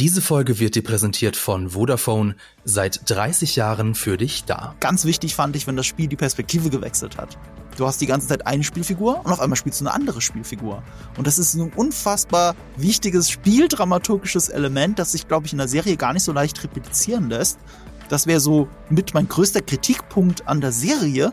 [0.00, 4.74] Diese Folge wird dir präsentiert von Vodafone, seit 30 Jahren für dich da.
[4.80, 7.38] Ganz wichtig fand ich, wenn das Spiel die Perspektive gewechselt hat.
[7.76, 10.82] Du hast die ganze Zeit eine Spielfigur und auf einmal spielst du eine andere Spielfigur.
[11.16, 15.96] Und das ist ein unfassbar wichtiges spieldramaturgisches Element, das sich, glaube ich, in der Serie
[15.96, 17.60] gar nicht so leicht replizieren lässt.
[18.08, 21.32] Das wäre so mit mein größter Kritikpunkt an der Serie.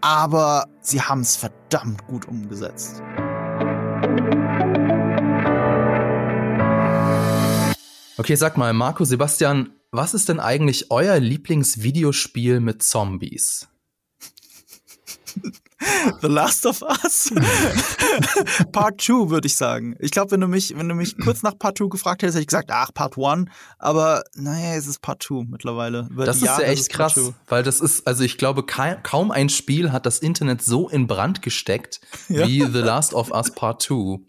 [0.00, 3.02] Aber sie haben es verdammt gut umgesetzt.
[8.18, 13.68] Okay, sag mal, Marco, Sebastian, was ist denn eigentlich euer Lieblingsvideospiel mit Zombies?
[16.22, 17.30] The Last of Us.
[18.72, 19.96] Part 2, würde ich sagen.
[19.98, 22.42] Ich glaube, wenn du mich, wenn du mich kurz nach Part 2 gefragt hättest, hätte
[22.42, 23.50] ich gesagt, ach, Part 1.
[23.78, 26.08] Aber naja, es ist Part 2 mittlerweile.
[26.10, 29.50] Über das ist Jahre ja echt krass, weil das ist, also ich glaube, kaum ein
[29.50, 32.46] Spiel hat das Internet so in Brand gesteckt ja.
[32.46, 34.20] wie The Last of Us Part 2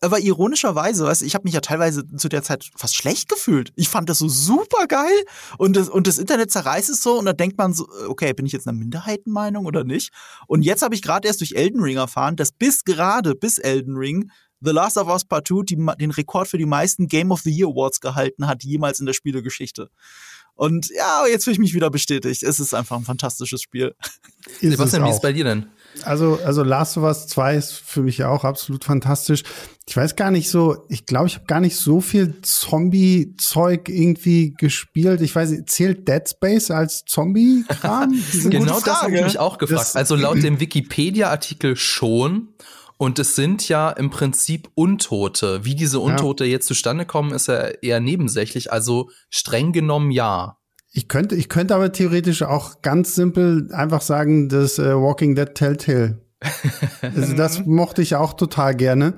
[0.00, 3.72] aber ironischerweise, weißt du, ich habe mich ja teilweise zu der Zeit fast schlecht gefühlt.
[3.74, 5.24] Ich fand das so super geil
[5.58, 8.46] und das, und das Internet zerreißt es so und da denkt man so, okay, bin
[8.46, 10.12] ich jetzt einer Minderheitenmeinung oder nicht?
[10.46, 13.96] Und jetzt habe ich gerade erst durch Elden Ring erfahren, dass bis gerade, bis Elden
[13.96, 17.40] Ring, The Last of Us Part 2 die, den Rekord für die meisten Game of
[17.40, 19.90] the Year Awards gehalten hat, jemals in der Spielegeschichte.
[20.54, 22.42] Und ja, jetzt fühle ich mich wieder bestätigt.
[22.42, 23.94] Es ist einfach ein fantastisches Spiel.
[24.60, 25.66] Sebastian, wie ist es bei dir denn?
[26.04, 29.42] Also, also Last of Us 2 ist für mich ja auch absolut fantastisch.
[29.86, 34.54] Ich weiß gar nicht so, ich glaube, ich habe gar nicht so viel Zombie-Zeug irgendwie
[34.58, 35.20] gespielt.
[35.22, 38.14] Ich weiß, zählt Dead Space als Zombie-Kram?
[38.44, 39.80] genau das habe ich mich auch gefragt.
[39.80, 42.48] Das also laut dem Wikipedia-Artikel schon.
[42.98, 45.64] Und es sind ja im Prinzip Untote.
[45.64, 46.50] Wie diese Untote ja.
[46.50, 48.72] jetzt zustande kommen, ist ja eher nebensächlich.
[48.72, 50.57] Also streng genommen ja.
[50.90, 55.54] Ich könnte, ich könnte aber theoretisch auch ganz simpel einfach sagen, das äh, Walking Dead
[55.54, 56.22] Telltale.
[57.02, 59.14] also das mochte ich auch total gerne.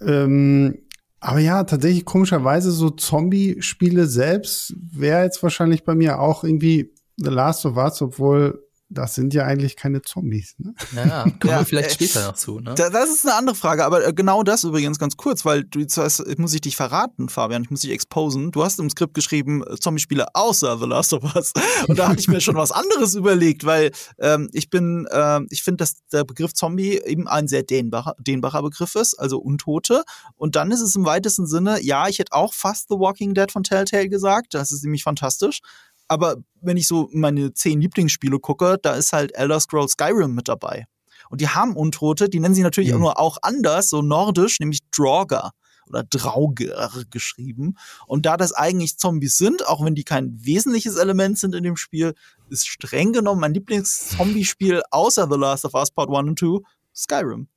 [0.00, 0.78] Ähm,
[1.20, 7.30] aber ja, tatsächlich komischerweise so Zombie-Spiele selbst wäre jetzt wahrscheinlich bei mir auch irgendwie The
[7.30, 10.54] Last of Us, obwohl das sind ja eigentlich keine Zombies.
[10.58, 10.74] Ne?
[10.94, 12.60] Ja, kommen ja, wir vielleicht äh, später noch zu.
[12.60, 12.74] Ne?
[12.74, 16.24] Das ist eine andere Frage, aber äh, genau das übrigens ganz kurz, weil du zuerst
[16.38, 18.52] muss ich dich verraten, Fabian, ich muss dich exposen.
[18.52, 21.52] Du hast im Skript geschrieben äh, Zombie-Spiele außer The Last of Us
[21.88, 25.62] und da hatte ich mir schon was anderes überlegt, weil ähm, ich bin, äh, ich
[25.62, 30.04] finde, dass der Begriff Zombie eben ein sehr dehnbarer, dehnbarer Begriff ist, also Untote.
[30.36, 33.50] Und dann ist es im weitesten Sinne, ja, ich hätte auch fast The Walking Dead
[33.50, 35.60] von Telltale gesagt, das ist nämlich fantastisch
[36.08, 40.48] aber wenn ich so meine zehn Lieblingsspiele gucke, da ist halt Elder Scrolls Skyrim mit
[40.48, 40.86] dabei.
[41.28, 43.00] Und die haben Untote, die nennen sie natürlich mhm.
[43.00, 45.52] nur auch anders, so nordisch, nämlich Draugr
[45.88, 47.76] oder Drauger geschrieben.
[48.06, 51.76] Und da das eigentlich Zombies sind, auch wenn die kein wesentliches Element sind in dem
[51.76, 52.14] Spiel,
[52.48, 56.60] ist streng genommen mein Lieblings-Zombie-Spiel außer The Last of Us Part 1 und 2
[56.94, 57.48] Skyrim.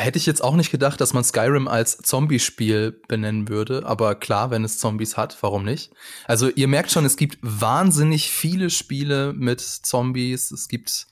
[0.00, 4.52] Hätte ich jetzt auch nicht gedacht, dass man Skyrim als Zombie-Spiel benennen würde, aber klar,
[4.52, 5.90] wenn es Zombies hat, warum nicht?
[6.26, 10.52] Also ihr merkt schon, es gibt wahnsinnig viele Spiele mit Zombies.
[10.52, 11.08] Es gibt,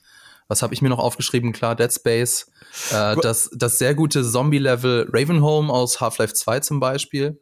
[0.47, 1.53] was habe ich mir noch aufgeschrieben?
[1.53, 2.47] Klar, Dead Space,
[2.93, 7.41] äh, das, das sehr gute Zombie-Level Ravenholm aus Half-Life 2 zum Beispiel.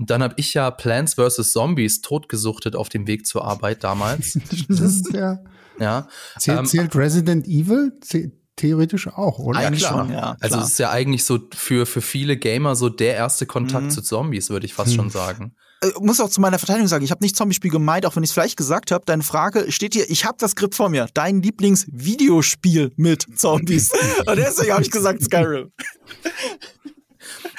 [0.00, 1.52] Und dann habe ich ja Plants vs.
[1.52, 4.36] Zombies totgesuchtet auf dem Weg zur Arbeit damals.
[4.52, 5.38] Stimmt, ja.
[5.78, 6.08] Ja.
[6.40, 7.92] Zählt, ähm, zählt Resident Evil?
[8.00, 9.60] Zählt theoretisch auch, oder?
[9.60, 10.36] Eigentlich schon, ja.
[10.40, 13.90] Also es ist ja eigentlich so für, für viele Gamer so der erste Kontakt mhm.
[13.90, 14.96] zu Zombies, würde ich fast hm.
[14.96, 15.54] schon sagen.
[15.82, 18.22] Ich äh, muss auch zu meiner Verteidigung sagen, ich habe nicht Zombie-Spiel gemeint, auch wenn
[18.22, 19.04] ich es vielleicht gesagt habe.
[19.06, 21.08] Deine Frage steht hier, ich habe das Skript vor mir.
[21.14, 23.90] Dein Lieblingsvideospiel mit Zombies.
[24.26, 25.72] Und deswegen habe ich gesagt Skyrim.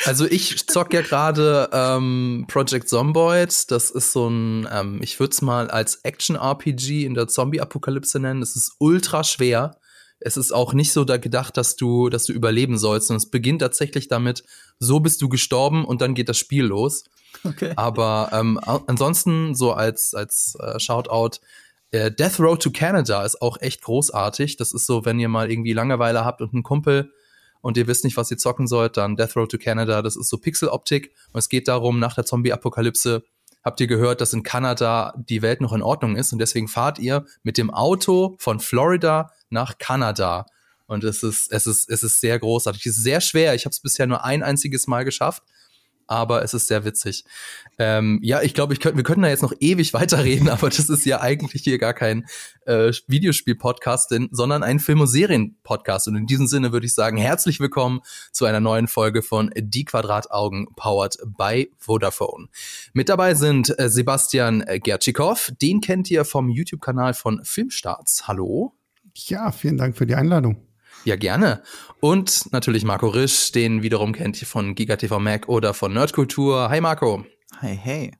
[0.06, 3.72] Also ich zock ja gerade ähm, Project Zomboid.
[3.72, 8.42] Das ist so ein, ähm, ich würde es mal als Action-RPG in der Zombie-Apokalypse nennen.
[8.42, 9.78] Das ist ultra schwer
[10.26, 13.12] es ist auch nicht so da gedacht, dass du, dass du überleben sollst.
[13.12, 14.44] Und es beginnt tatsächlich damit,
[14.80, 17.04] so bist du gestorben und dann geht das Spiel los.
[17.44, 17.74] Okay.
[17.76, 21.40] Aber ähm, ansonsten so als als äh, Shoutout
[21.92, 24.58] äh, Death Road to Canada ist auch echt großartig.
[24.58, 27.12] Das ist so, wenn ihr mal irgendwie Langeweile habt und einen Kumpel
[27.62, 30.02] und ihr wisst nicht, was ihr zocken sollt, dann Death Road to Canada.
[30.02, 33.24] Das ist so Pixel-Optik und es geht darum, nach der Zombie-Apokalypse
[33.64, 37.00] habt ihr gehört, dass in Kanada die Welt noch in Ordnung ist und deswegen fahrt
[37.00, 40.46] ihr mit dem Auto von Florida nach Kanada.
[40.86, 42.86] Und es ist, es ist, es ist sehr großartig.
[42.86, 43.56] Es ist sehr schwer.
[43.56, 45.44] Ich habe es bisher nur ein einziges Mal geschafft
[46.08, 47.26] aber es ist sehr witzig.
[47.80, 51.06] Ähm, ja, ich glaube, könnt, wir könnten da jetzt noch ewig weiterreden, aber das ist
[51.06, 52.26] ja eigentlich hier gar kein
[52.66, 56.08] äh, Videospiel-Podcast, sondern ein Film- und Serien-Podcast.
[56.08, 58.02] Und in diesem Sinne würde ich sagen, herzlich willkommen
[58.32, 62.48] zu einer neuen Folge von Die Quadrataugen, powered by Vodafone.
[62.94, 68.28] Mit dabei sind äh, Sebastian Gertschikow, den kennt ihr vom YouTube-Kanal von Filmstarts.
[68.28, 68.74] Hallo.
[69.16, 70.73] Ja, vielen Dank für die Einladung.
[71.06, 71.62] Ja, gerne.
[72.00, 76.70] Und natürlich Marco Risch, den wiederum kennt ihr von GigaTV Mac oder von Nerdkultur.
[76.70, 77.26] Hi Marco.
[77.60, 78.12] Hey, hey.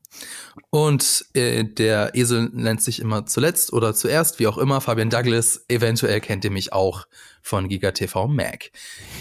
[0.70, 5.66] Und äh, der Esel nennt sich immer zuletzt oder zuerst, wie auch immer, Fabian Douglas.
[5.68, 7.06] Eventuell kennt ihr mich auch
[7.42, 8.72] von GigaTV Mac.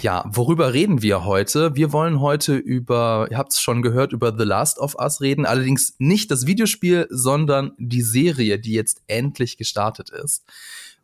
[0.01, 1.75] Ja, worüber reden wir heute?
[1.75, 5.45] Wir wollen heute über, ihr habt es schon gehört, über The Last of Us reden.
[5.45, 10.43] Allerdings nicht das Videospiel, sondern die Serie, die jetzt endlich gestartet ist.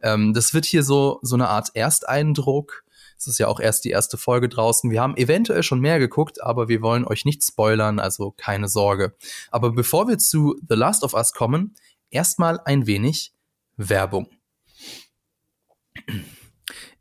[0.02, 2.84] Ähm, das wird hier so, so eine Art Ersteindruck
[3.20, 4.90] es ist ja auch erst die erste Folge draußen.
[4.92, 9.14] Wir haben eventuell schon mehr geguckt, aber wir wollen euch nicht spoilern, also keine Sorge.
[9.52, 11.76] Aber bevor wir zu The Last of Us kommen,
[12.10, 13.34] erstmal ein wenig
[13.76, 14.30] Werbung.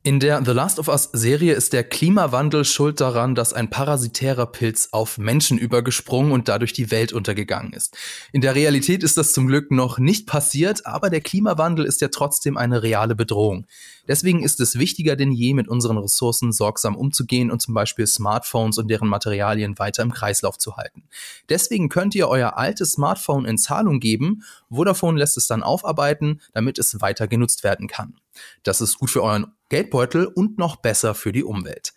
[0.04, 4.46] In der The Last of Us Serie ist der Klimawandel schuld daran, dass ein parasitärer
[4.46, 7.96] Pilz auf Menschen übergesprungen und dadurch die Welt untergegangen ist.
[8.32, 12.08] In der Realität ist das zum Glück noch nicht passiert, aber der Klimawandel ist ja
[12.08, 13.66] trotzdem eine reale Bedrohung.
[14.06, 18.78] Deswegen ist es wichtiger denn je, mit unseren Ressourcen sorgsam umzugehen und zum Beispiel Smartphones
[18.78, 21.02] und deren Materialien weiter im Kreislauf zu halten.
[21.48, 24.44] Deswegen könnt ihr euer altes Smartphone in Zahlung geben.
[24.70, 28.14] Vodafone lässt es dann aufarbeiten, damit es weiter genutzt werden kann.
[28.62, 31.93] Das ist gut für euren Geldbeutel und noch besser für die Umwelt.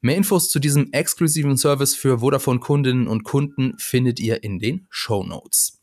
[0.00, 5.24] Mehr Infos zu diesem exklusiven Service für Vodafone-Kundinnen und Kunden findet ihr in den Show
[5.24, 5.80] Notes.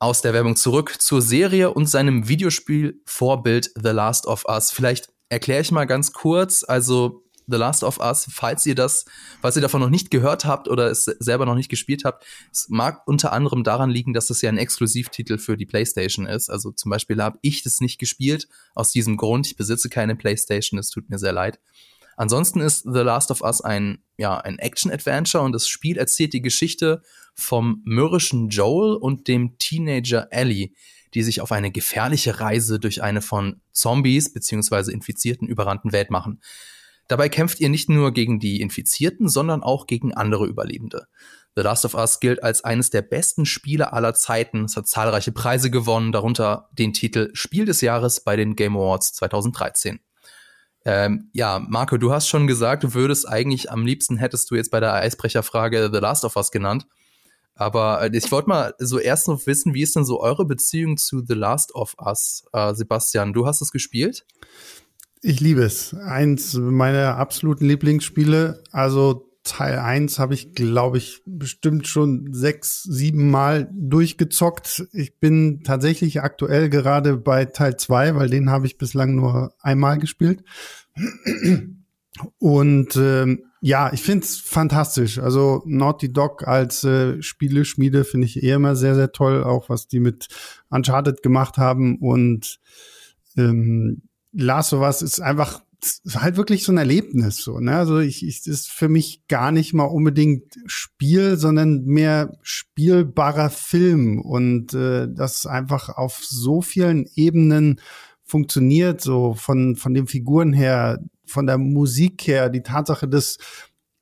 [0.00, 4.70] Aus der Werbung zurück zur Serie und seinem Videospiel-Vorbild The Last of Us.
[4.70, 6.64] Vielleicht erkläre ich mal ganz kurz.
[6.64, 9.04] Also The Last of Us, falls ihr das,
[9.40, 12.68] falls ihr davon noch nicht gehört habt oder es selber noch nicht gespielt habt, es
[12.68, 16.50] mag unter anderem daran liegen, dass es ja ein Exklusivtitel für die PlayStation ist.
[16.50, 19.46] Also zum Beispiel habe ich das nicht gespielt aus diesem Grund.
[19.46, 21.58] Ich besitze keine PlayStation, es tut mir sehr leid.
[22.18, 26.42] Ansonsten ist The Last of Us ein, ja, ein Action-Adventure und das Spiel erzählt die
[26.42, 27.00] Geschichte
[27.34, 30.72] vom mürrischen Joel und dem Teenager Ellie,
[31.14, 34.90] die sich auf eine gefährliche Reise durch eine von Zombies bzw.
[34.90, 36.40] Infizierten überrannten Welt machen.
[37.08, 41.06] Dabei kämpft ihr nicht nur gegen die Infizierten, sondern auch gegen andere Überlebende.
[41.56, 44.66] The Last of Us gilt als eines der besten Spiele aller Zeiten.
[44.66, 49.14] Es hat zahlreiche Preise gewonnen, darunter den Titel Spiel des Jahres bei den Game Awards
[49.14, 49.98] 2013.
[50.84, 54.70] Ähm, ja, Marco, du hast schon gesagt, du würdest eigentlich am liebsten hättest du jetzt
[54.70, 56.86] bei der Eisbrecherfrage The Last of Us genannt.
[57.54, 60.96] Aber äh, ich wollte mal so erst noch wissen, wie ist denn so eure Beziehung
[60.96, 62.44] zu The Last of Us?
[62.52, 64.24] Äh, Sebastian, du hast es gespielt?
[65.22, 65.94] Ich liebe es.
[65.94, 68.62] Eins meiner absoluten Lieblingsspiele.
[68.70, 74.86] Also Teil 1 habe ich, glaube ich, bestimmt schon sechs, sieben Mal durchgezockt.
[74.92, 79.98] Ich bin tatsächlich aktuell gerade bei Teil 2, weil den habe ich bislang nur einmal
[79.98, 80.44] gespielt.
[82.38, 85.18] Und ähm, ja, ich finde es fantastisch.
[85.18, 89.88] Also Naughty Dog als äh, Spieleschmiede finde ich eh immer sehr, sehr toll, auch was
[89.88, 90.28] die mit
[90.68, 91.98] Uncharted gemacht haben.
[91.98, 92.60] Und
[93.36, 94.02] ähm,
[94.38, 97.76] Last of Us ist einfach ist halt wirklich so ein Erlebnis so, ne?
[97.76, 104.20] Also ich, ich ist für mich gar nicht mal unbedingt Spiel, sondern mehr spielbarer Film
[104.20, 107.80] und äh, das einfach auf so vielen Ebenen
[108.24, 113.38] funktioniert, so von von den Figuren her, von der Musik her, die Tatsache, dass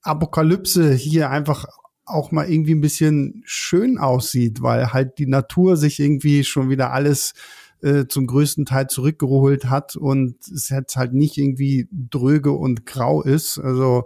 [0.02, 1.66] Apokalypse hier einfach
[2.06, 6.92] auch mal irgendwie ein bisschen schön aussieht, weil halt die Natur sich irgendwie schon wieder
[6.92, 7.34] alles
[7.82, 13.22] äh, zum größten Teil zurückgeholt hat und es jetzt halt nicht irgendwie dröge und grau
[13.22, 13.58] ist.
[13.58, 14.04] Also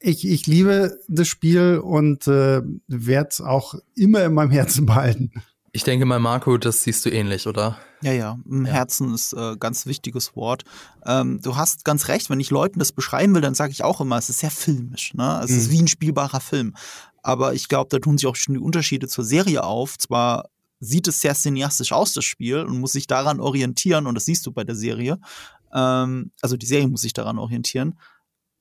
[0.00, 5.30] ich, ich liebe das Spiel und äh, werde es auch immer in meinem Herzen behalten.
[5.72, 7.76] Ich denke mal, Marco, das siehst du ähnlich, oder?
[8.02, 8.72] Ja, ja, im ja.
[8.72, 10.64] Herzen ist äh, ganz wichtiges Wort.
[11.04, 14.00] Ähm, du hast ganz recht, wenn ich Leuten das beschreiben will, dann sage ich auch
[14.00, 15.12] immer, es ist sehr filmisch.
[15.12, 15.40] Ne?
[15.44, 15.56] Es mhm.
[15.58, 16.74] ist wie ein spielbarer Film.
[17.22, 19.98] Aber ich glaube, da tun sich auch schon die Unterschiede zur Serie auf.
[19.98, 20.48] Zwar
[20.80, 24.46] sieht es sehr cineastisch aus, das Spiel, und muss sich daran orientieren, und das siehst
[24.46, 25.18] du bei der Serie.
[25.72, 27.98] Ähm, also die Serie muss sich daran orientieren.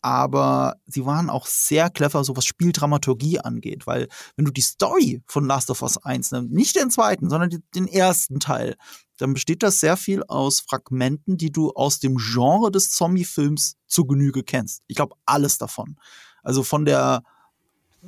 [0.02, 5.24] Aber sie waren auch sehr clever, so was Spieldramaturgie angeht, weil wenn du die Story
[5.26, 8.76] von Last of Us 1 nimmst, nicht den zweiten, sondern den ersten Teil,
[9.18, 14.06] dann besteht das sehr viel aus Fragmenten, die du aus dem Genre des Zombie-Films zu
[14.06, 14.84] Genüge kennst.
[14.86, 15.96] Ich glaube, alles davon.
[16.44, 17.24] Also von der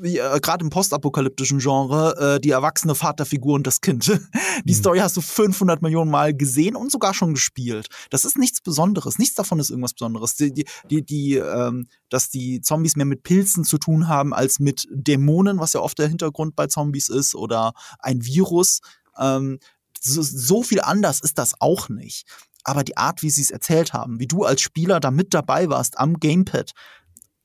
[0.03, 4.07] äh, gerade im postapokalyptischen Genre, äh, die erwachsene Vaterfigur und das Kind.
[4.65, 4.77] die mhm.
[4.77, 7.87] Story hast du 500 Millionen Mal gesehen und sogar schon gespielt.
[8.09, 9.19] Das ist nichts Besonderes.
[9.19, 10.35] Nichts davon ist irgendwas Besonderes.
[10.35, 14.59] Die, die, die, die ähm, dass die Zombies mehr mit Pilzen zu tun haben als
[14.59, 18.79] mit Dämonen, was ja oft der Hintergrund bei Zombies ist, oder ein Virus.
[19.19, 19.59] Ähm,
[19.99, 22.25] so, so viel anders ist das auch nicht
[22.67, 25.69] aber die Art, wie sie es erzählt haben, wie du als Spieler da mit dabei
[25.69, 26.73] warst am Gamepad,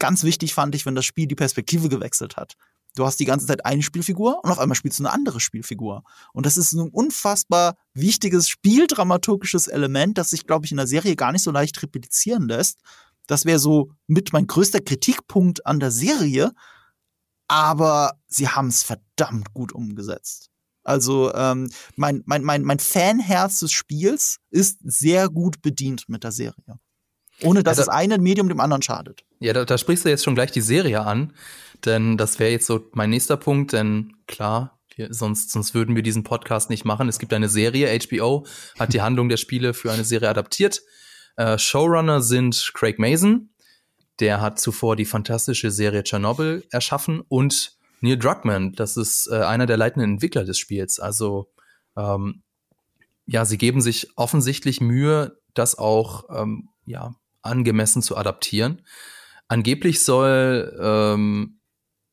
[0.03, 2.57] Ganz wichtig fand ich, wenn das Spiel die Perspektive gewechselt hat.
[2.97, 6.03] Du hast die ganze Zeit eine Spielfigur und auf einmal spielst du eine andere Spielfigur.
[6.33, 11.15] Und das ist ein unfassbar wichtiges spieldramaturgisches Element, das sich, glaube ich, in der Serie
[11.15, 12.81] gar nicht so leicht replizieren lässt.
[13.29, 16.51] Das wäre so mit mein größter Kritikpunkt an der Serie.
[17.47, 20.51] Aber sie haben es verdammt gut umgesetzt.
[20.83, 26.33] Also ähm, mein, mein, mein, mein Fanherz des Spiels ist sehr gut bedient mit der
[26.33, 26.81] Serie.
[27.45, 29.25] Ohne dass ja, da, das eine Medium dem anderen schadet.
[29.41, 31.33] Ja, da, da sprichst du jetzt schon gleich die Serie an,
[31.85, 36.03] denn das wäre jetzt so mein nächster Punkt, denn klar, wir, sonst, sonst würden wir
[36.03, 37.09] diesen Podcast nicht machen.
[37.09, 38.47] Es gibt eine Serie, HBO
[38.79, 40.83] hat die Handlung der Spiele für eine Serie adaptiert.
[41.37, 43.51] Äh, Showrunner sind Craig Mason,
[44.21, 49.67] der hat zuvor die fantastische Serie Chernobyl erschaffen und Neil Druckmann, das ist äh, einer
[49.67, 50.99] der leitenden Entwickler des Spiels.
[50.99, 51.53] Also
[51.97, 52.43] ähm,
[53.27, 58.83] ja, sie geben sich offensichtlich Mühe, das auch ähm, ja angemessen zu adaptieren.
[59.49, 61.59] Angeblich soll ähm,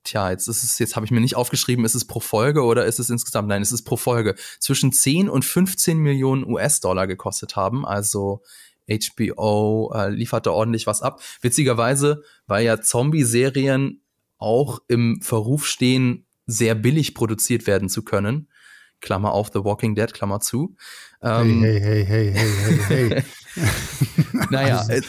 [0.04, 2.86] tja, jetzt ist es, jetzt habe ich mir nicht aufgeschrieben, ist es pro Folge oder
[2.86, 3.48] ist es insgesamt?
[3.48, 4.36] Nein, es ist pro Folge.
[4.60, 7.86] Zwischen 10 und 15 Millionen US-Dollar gekostet haben.
[7.86, 8.42] Also
[8.90, 11.22] HBO äh, liefert da ordentlich was ab.
[11.42, 14.02] Witzigerweise, weil ja Zombie-Serien
[14.38, 18.48] auch im Verruf stehen, sehr billig produziert werden zu können.
[19.02, 20.76] Klammer auf The Walking Dead, Klammer zu.
[21.22, 23.24] Ähm, hey, hey, hey, hey, hey, hey.
[24.50, 25.02] naja, äh,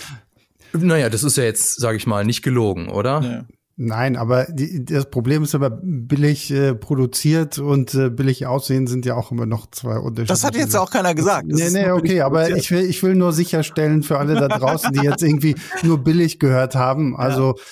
[0.73, 3.21] naja, das ist ja jetzt, sage ich mal, nicht gelogen, oder?
[3.23, 3.45] Ja.
[3.83, 9.07] Nein, aber die, das Problem ist aber billig äh, produziert und äh, billig aussehen sind
[9.07, 10.35] ja auch immer noch zwei Unterschiede.
[10.35, 11.47] Das hat jetzt auch keiner gesagt.
[11.51, 14.93] Das nee, nee, okay, aber ich will, ich will nur sicherstellen für alle da draußen,
[14.93, 17.17] die jetzt irgendwie nur billig gehört haben.
[17.17, 17.63] Also ja.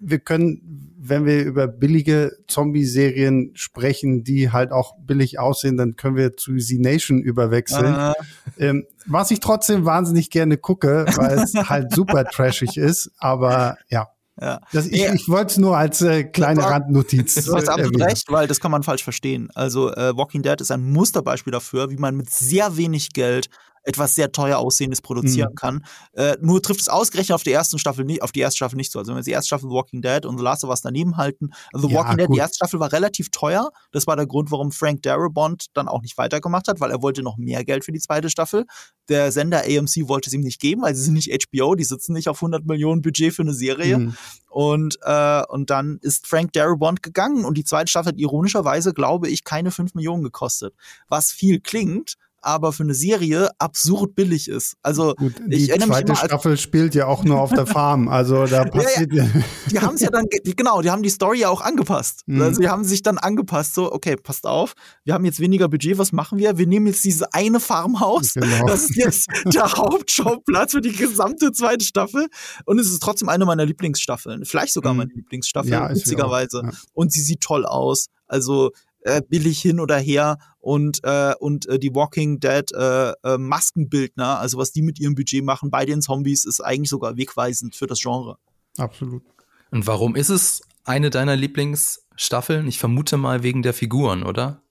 [0.00, 6.16] wir können, wenn wir über billige Zombie-Serien sprechen, die halt auch billig aussehen, dann können
[6.16, 7.94] wir zu Z Nation überwechseln.
[7.94, 8.14] Ah.
[8.58, 14.08] Ähm, was ich trotzdem wahnsinnig gerne gucke, weil es halt super trashig ist, aber ja.
[14.40, 14.60] Ja.
[14.72, 17.34] Das, ich, ich wollte es nur als äh, kleine war, Randnotiz.
[17.44, 19.48] Du hast absolut recht, weil das kann man falsch verstehen.
[19.54, 23.48] Also äh, Walking Dead ist ein Musterbeispiel dafür, wie man mit sehr wenig Geld
[23.84, 25.56] etwas sehr teuer aussehendes produzieren mhm.
[25.56, 25.84] kann.
[26.12, 28.90] Äh, nur trifft es ausgerechnet auf die ersten Staffel nicht, auf die erste Staffel nicht
[28.90, 28.98] so.
[28.98, 31.50] Also wenn wir die erste Staffel Walking Dead und The Last of Us daneben halten,
[31.72, 33.70] also The ja, Walking Dead, die erste Staffel war relativ teuer.
[33.92, 37.22] Das war der Grund, warum Frank Darabont dann auch nicht weitergemacht hat, weil er wollte
[37.22, 38.64] noch mehr Geld für die zweite Staffel.
[39.08, 42.14] Der Sender AMC wollte es ihm nicht geben, weil sie sind nicht HBO, die sitzen
[42.14, 43.98] nicht auf 100 Millionen Budget für eine Serie.
[43.98, 44.16] Mhm.
[44.48, 49.28] Und, äh, und dann ist Frank Darabont gegangen und die zweite Staffel hat ironischerweise, glaube
[49.28, 50.74] ich, keine 5 Millionen gekostet.
[51.08, 54.76] Was viel klingt, aber für eine Serie absurd billig ist.
[54.82, 59.12] Also Gut, die zweite Staffel spielt ja auch nur auf der Farm, also da passiert
[59.12, 59.24] ja.
[59.24, 59.30] ja.
[59.70, 62.22] Die haben es ja dann genau, die haben die Story ja auch angepasst.
[62.26, 62.42] Mhm.
[62.42, 64.74] Also die haben sich dann angepasst, so okay, passt auf,
[65.04, 66.58] wir haben jetzt weniger Budget, was machen wir?
[66.58, 68.66] Wir nehmen jetzt diese eine Farmhaus, genau.
[68.66, 72.28] das ist jetzt der Hauptschauplatz für die gesamte zweite Staffel
[72.66, 74.98] und es ist trotzdem eine meiner Lieblingsstaffeln, vielleicht sogar mhm.
[74.98, 76.62] meine Lieblingsstaffel, ja, witzigerweise.
[76.64, 76.70] Ja.
[76.92, 78.08] Und sie sieht toll aus.
[78.26, 78.72] Also
[79.04, 84.38] äh, billig hin oder her und äh, und äh, die Walking Dead äh, äh, Maskenbildner,
[84.40, 87.86] also was die mit ihrem Budget machen bei den Zombies, ist eigentlich sogar wegweisend für
[87.86, 88.38] das Genre.
[88.78, 89.22] Absolut.
[89.70, 92.66] Und warum ist es eine deiner Lieblingsstaffeln?
[92.66, 94.63] Ich vermute mal wegen der Figuren, oder?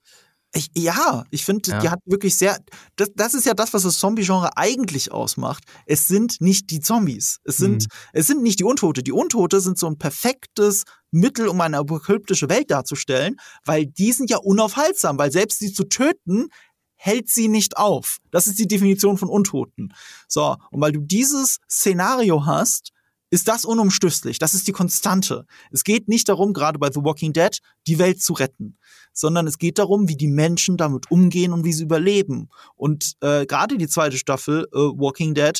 [0.56, 1.80] Ich, ja, ich finde, ja.
[1.80, 2.58] die hat wirklich sehr.
[2.96, 5.64] Das, das ist ja das, was das Zombie-Genre eigentlich ausmacht.
[5.88, 7.40] Es sind nicht die Zombies.
[7.44, 7.88] Es sind, mhm.
[8.14, 9.02] es sind nicht die Untote.
[9.02, 14.30] Die Untote sind so ein perfektes Mittel, um eine apokalyptische Welt darzustellen, weil die sind
[14.30, 16.50] ja unaufhaltsam, weil selbst sie zu töten,
[16.96, 18.20] hält sie nicht auf.
[18.32, 19.94] Das ist die Definition von Untoten.
[20.28, 22.93] So, und weil du dieses Szenario hast,
[23.34, 24.38] ist das unumstößlich.
[24.38, 25.48] Das ist die Konstante.
[25.72, 28.78] Es geht nicht darum, gerade bei The Walking Dead, die Welt zu retten,
[29.12, 32.50] sondern es geht darum, wie die Menschen damit umgehen und wie sie überleben.
[32.76, 35.60] Und äh, gerade die zweite Staffel äh, Walking Dead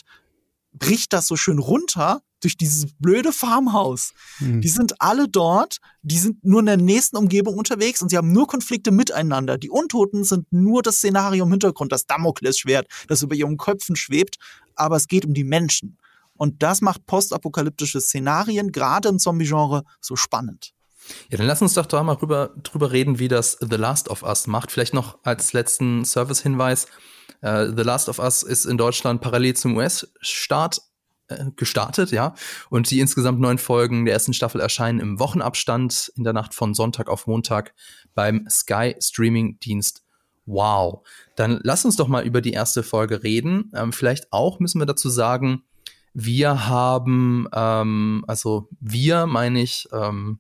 [0.74, 4.14] bricht das so schön runter durch dieses blöde Farmhaus.
[4.40, 4.62] Mhm.
[4.62, 8.32] Die sind alle dort, die sind nur in der nächsten Umgebung unterwegs und sie haben
[8.32, 9.58] nur Konflikte miteinander.
[9.58, 14.38] Die Untoten sind nur das Szenario im Hintergrund, das Damoklesschwert, das über ihren Köpfen schwebt,
[14.76, 15.98] aber es geht um die Menschen.
[16.36, 20.74] Und das macht postapokalyptische Szenarien, gerade im Zombie-Genre, so spannend.
[21.30, 24.24] Ja, dann lass uns doch da mal drüber, drüber reden, wie das The Last of
[24.24, 24.72] Us macht.
[24.72, 26.88] Vielleicht noch als letzten Service-Hinweis.
[27.42, 30.82] Uh, The Last of Us ist in Deutschland parallel zum US-Start
[31.28, 32.36] äh, gestartet, ja.
[32.70, 36.74] Und die insgesamt neun Folgen der ersten Staffel erscheinen im Wochenabstand in der Nacht von
[36.74, 37.74] Sonntag auf Montag
[38.14, 40.04] beim Sky Streaming Dienst.
[40.46, 41.06] Wow.
[41.36, 43.72] Dann lass uns doch mal über die erste Folge reden.
[43.74, 45.64] Ähm, vielleicht auch müssen wir dazu sagen,
[46.14, 50.40] wir haben, ähm, also wir meine ich, ähm,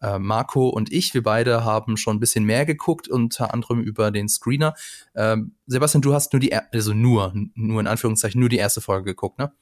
[0.00, 4.10] äh, Marco und ich, wir beide haben schon ein bisschen mehr geguckt, unter anderem über
[4.10, 4.74] den Screener.
[5.14, 9.04] Ähm, Sebastian, du hast nur die, also nur, nur in Anführungszeichen, nur die erste Folge
[9.04, 9.52] geguckt, ne?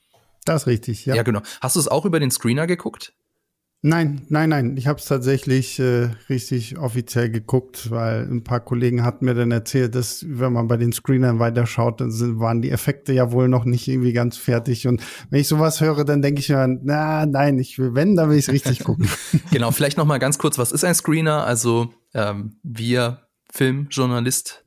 [0.46, 1.14] Das ist richtig, ja.
[1.14, 1.42] Ja, genau.
[1.60, 3.12] Hast du es auch über den Screener geguckt?
[3.82, 4.76] Nein, nein, nein.
[4.76, 9.50] Ich habe es tatsächlich äh, richtig offiziell geguckt, weil ein paar Kollegen hatten mir dann
[9.52, 13.48] erzählt, dass wenn man bei den Screenern weiterschaut, dann sind, waren die Effekte ja wohl
[13.48, 14.86] noch nicht irgendwie ganz fertig.
[14.86, 18.28] Und wenn ich sowas höre, dann denke ich mir, na, nein, ich will, wenn, dann
[18.28, 19.08] will ich richtig gucken.
[19.50, 21.46] genau, vielleicht noch mal ganz kurz, was ist ein Screener?
[21.46, 24.62] Also ähm, wir Filmjournalist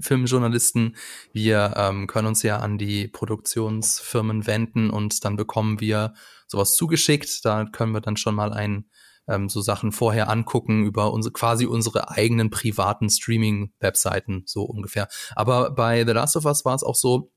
[0.00, 0.96] Filmjournalisten,
[1.32, 6.14] wir ähm, können uns ja an die Produktionsfirmen wenden und dann bekommen wir
[6.46, 7.44] sowas zugeschickt.
[7.44, 8.86] Da können wir dann schon mal ein
[9.28, 15.08] ähm, so Sachen vorher angucken über unsere quasi unsere eigenen privaten Streaming-Webseiten so ungefähr.
[15.34, 17.30] Aber bei The Last of Us war es auch so,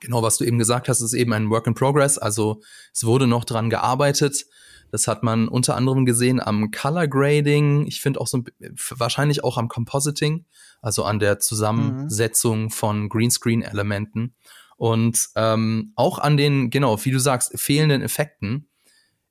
[0.00, 2.18] genau was du eben gesagt hast, ist eben ein Work in Progress.
[2.18, 2.60] Also
[2.92, 4.44] es wurde noch dran gearbeitet.
[4.92, 7.86] Das hat man unter anderem gesehen am Color Grading.
[7.86, 8.44] Ich finde auch so
[8.90, 10.44] wahrscheinlich auch am Compositing,
[10.82, 12.70] also an der Zusammensetzung mhm.
[12.70, 14.34] von Greenscreen-Elementen
[14.76, 18.68] und ähm, auch an den, genau, wie du sagst, fehlenden Effekten.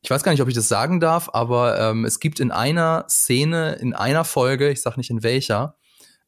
[0.01, 3.06] Ich weiß gar nicht, ob ich das sagen darf, aber ähm, es gibt in einer
[3.08, 5.75] Szene, in einer Folge, ich sag nicht in welcher,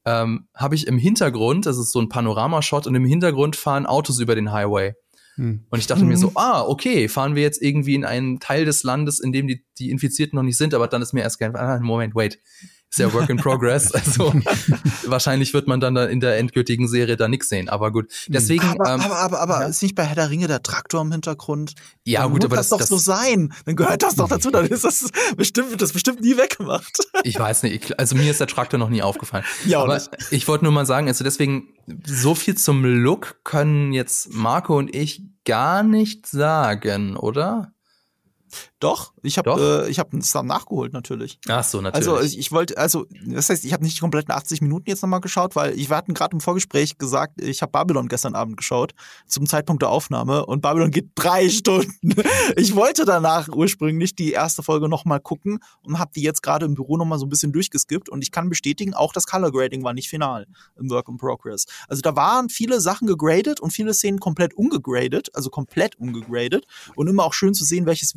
[0.06, 4.20] ähm, habe ich im Hintergrund, das ist so ein Panoramashot und im Hintergrund fahren Autos
[4.20, 4.94] über den Highway.
[5.36, 5.66] Hm.
[5.70, 6.10] Und ich dachte mhm.
[6.10, 6.38] mir so, mhm.
[6.38, 9.90] ah, okay, fahren wir jetzt irgendwie in einen Teil des Landes, in dem die, die
[9.90, 12.40] Infizierten noch nicht sind, aber dann ist mir erst kein, ah, Moment, wait,
[12.94, 13.92] ist ja Work in Progress.
[14.04, 14.34] Also
[15.06, 17.70] wahrscheinlich wird man dann in der endgültigen Serie da nichts sehen.
[17.70, 18.12] Aber gut.
[18.28, 18.64] Deswegen.
[18.64, 19.68] Aber, ähm, aber, aber, aber ja.
[19.68, 21.74] ist nicht bei Herr der Ringe der Traktor im Hintergrund?
[22.04, 23.54] Ja, dann gut, aber das, das doch so sein.
[23.66, 24.52] Dann gehört das doch dazu.
[24.52, 26.98] Dann ist das bestimmt, das bestimmt nie weggemacht.
[27.24, 27.98] Ich weiß nicht.
[27.98, 29.46] Also mir ist der Traktor noch nie aufgefallen.
[29.66, 30.10] Ja, aber nicht.
[30.32, 31.70] ich wollte nur mal sagen, also deswegen
[32.06, 37.74] so viel zum Look können jetzt Marco und ich gar nicht sagen, oder?
[38.84, 41.40] Doch, ich habe äh, ich habe es dann nachgeholt natürlich.
[41.48, 42.06] Ach so, natürlich.
[42.06, 45.02] Also ich, ich wollte also das heißt, ich habe nicht die kompletten 80 Minuten jetzt
[45.02, 48.58] nochmal geschaut, weil ich wir hatten gerade im Vorgespräch gesagt, ich habe Babylon gestern Abend
[48.58, 48.94] geschaut
[49.26, 52.14] zum Zeitpunkt der Aufnahme und Babylon geht drei Stunden.
[52.58, 56.74] Ich wollte danach ursprünglich die erste Folge nochmal gucken und habe die jetzt gerade im
[56.74, 59.94] Büro nochmal so ein bisschen durchgeskippt und ich kann bestätigen, auch das Color Grading war
[59.94, 60.46] nicht final
[60.78, 61.68] im Work in Progress.
[61.88, 66.66] Also da waren viele Sachen gegradet und viele Szenen komplett ungegradet, also komplett ungegradet
[66.98, 68.16] und immer auch schön zu sehen, welches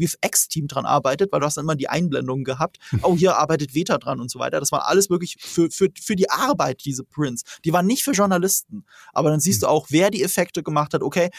[0.57, 2.79] VFX-Team dran arbeitet, weil du hast dann immer die Einblendungen gehabt.
[3.03, 4.61] Oh, hier arbeitet Veta dran und so weiter.
[4.61, 7.43] Das war alles wirklich für, für, für die Arbeit, diese Prints.
[7.65, 8.85] Die waren nicht für Journalisten.
[9.13, 11.03] Aber dann siehst du auch, wer die Effekte gemacht hat.
[11.03, 11.31] Okay,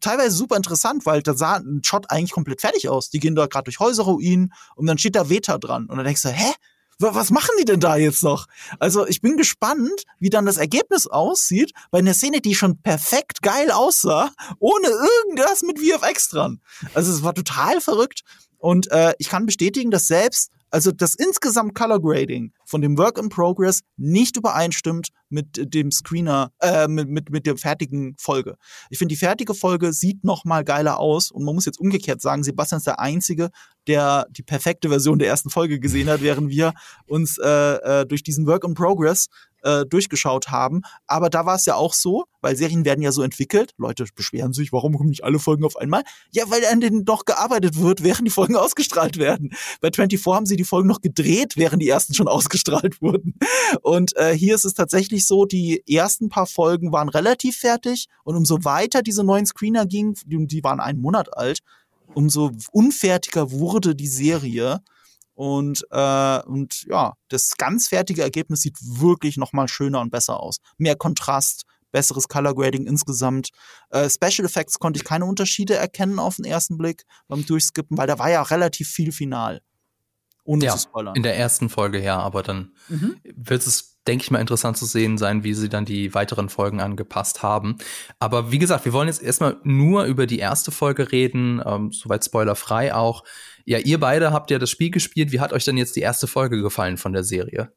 [0.00, 3.10] teilweise super interessant, weil da sah ein Shot eigentlich komplett fertig aus.
[3.10, 5.86] Die gehen da gerade durch Häuserruinen und dann steht da Veta dran.
[5.86, 6.52] Und dann denkst du, hä?
[7.00, 8.46] Was machen die denn da jetzt noch?
[8.78, 13.42] Also ich bin gespannt, wie dann das Ergebnis aussieht bei einer Szene, die schon perfekt
[13.42, 16.60] geil aussah, ohne irgendwas mit VFX dran.
[16.94, 18.22] Also es war total verrückt.
[18.58, 23.18] Und äh, ich kann bestätigen, dass selbst also das insgesamt Color Grading von dem Work
[23.18, 28.56] in Progress nicht übereinstimmt mit dem Screener, äh, mit, mit, mit der fertigen Folge.
[28.90, 32.20] Ich finde, die fertige Folge sieht noch mal geiler aus und man muss jetzt umgekehrt
[32.20, 33.50] sagen, Sebastian ist der Einzige,
[33.86, 36.72] der die perfekte Version der ersten Folge gesehen hat, während wir
[37.06, 37.48] uns äh,
[38.00, 39.28] äh, durch diesen Work in Progress
[39.62, 40.82] äh, durchgeschaut haben.
[41.06, 43.72] Aber da war es ja auch so, weil Serien werden ja so entwickelt.
[43.76, 46.02] Leute beschweren sich, warum kommen nicht alle Folgen auf einmal?
[46.32, 49.50] Ja, weil an denen doch gearbeitet wird, während die Folgen ausgestrahlt werden.
[49.80, 53.34] Bei 24 haben sie die Folgen noch gedreht, während die ersten schon ausgestrahlt wurden.
[53.82, 58.36] Und äh, hier ist es tatsächlich so, die ersten paar Folgen waren relativ fertig und
[58.36, 61.60] umso weiter diese neuen Screener gingen, die, die waren einen Monat alt,
[62.14, 64.80] umso unfertiger wurde die Serie.
[65.40, 70.38] Und, äh, und ja, das ganz fertige Ergebnis sieht wirklich noch mal schöner und besser
[70.38, 70.58] aus.
[70.76, 73.48] Mehr Kontrast, besseres Color Grading insgesamt.
[73.88, 78.06] Äh, Special Effects konnte ich keine Unterschiede erkennen auf den ersten Blick beim Durchskippen, weil
[78.06, 79.62] da war ja relativ viel final.
[80.44, 81.14] Ohne ja, zu spoilern.
[81.14, 83.16] In der ersten Folge ja, aber dann mhm.
[83.22, 86.82] wird es, denke ich mal, interessant zu sehen sein, wie sie dann die weiteren Folgen
[86.82, 87.78] angepasst haben.
[88.18, 92.26] Aber wie gesagt, wir wollen jetzt erstmal nur über die erste Folge reden, ähm, soweit
[92.26, 93.24] spoilerfrei auch.
[93.64, 95.32] Ja, ihr beide habt ja das Spiel gespielt.
[95.32, 97.72] Wie hat euch denn jetzt die erste Folge gefallen von der Serie?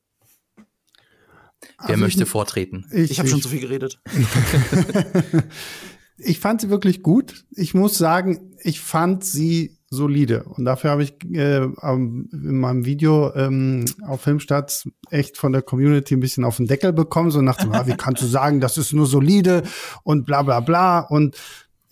[1.80, 2.86] Wer also möchte ich, vortreten?
[2.92, 4.02] Ich, ich habe schon zu viel geredet.
[6.18, 7.46] ich fand sie wirklich gut.
[7.52, 10.44] Ich muss sagen, ich fand sie solide.
[10.44, 16.16] Und dafür habe ich äh, in meinem Video ähm, auf Filmstarts echt von der Community
[16.16, 17.32] ein bisschen auf den Deckel bekommen.
[17.32, 19.64] So nach dem, ah, wie kannst du sagen, das ist nur solide
[20.04, 21.00] und bla bla bla.
[21.00, 21.38] Und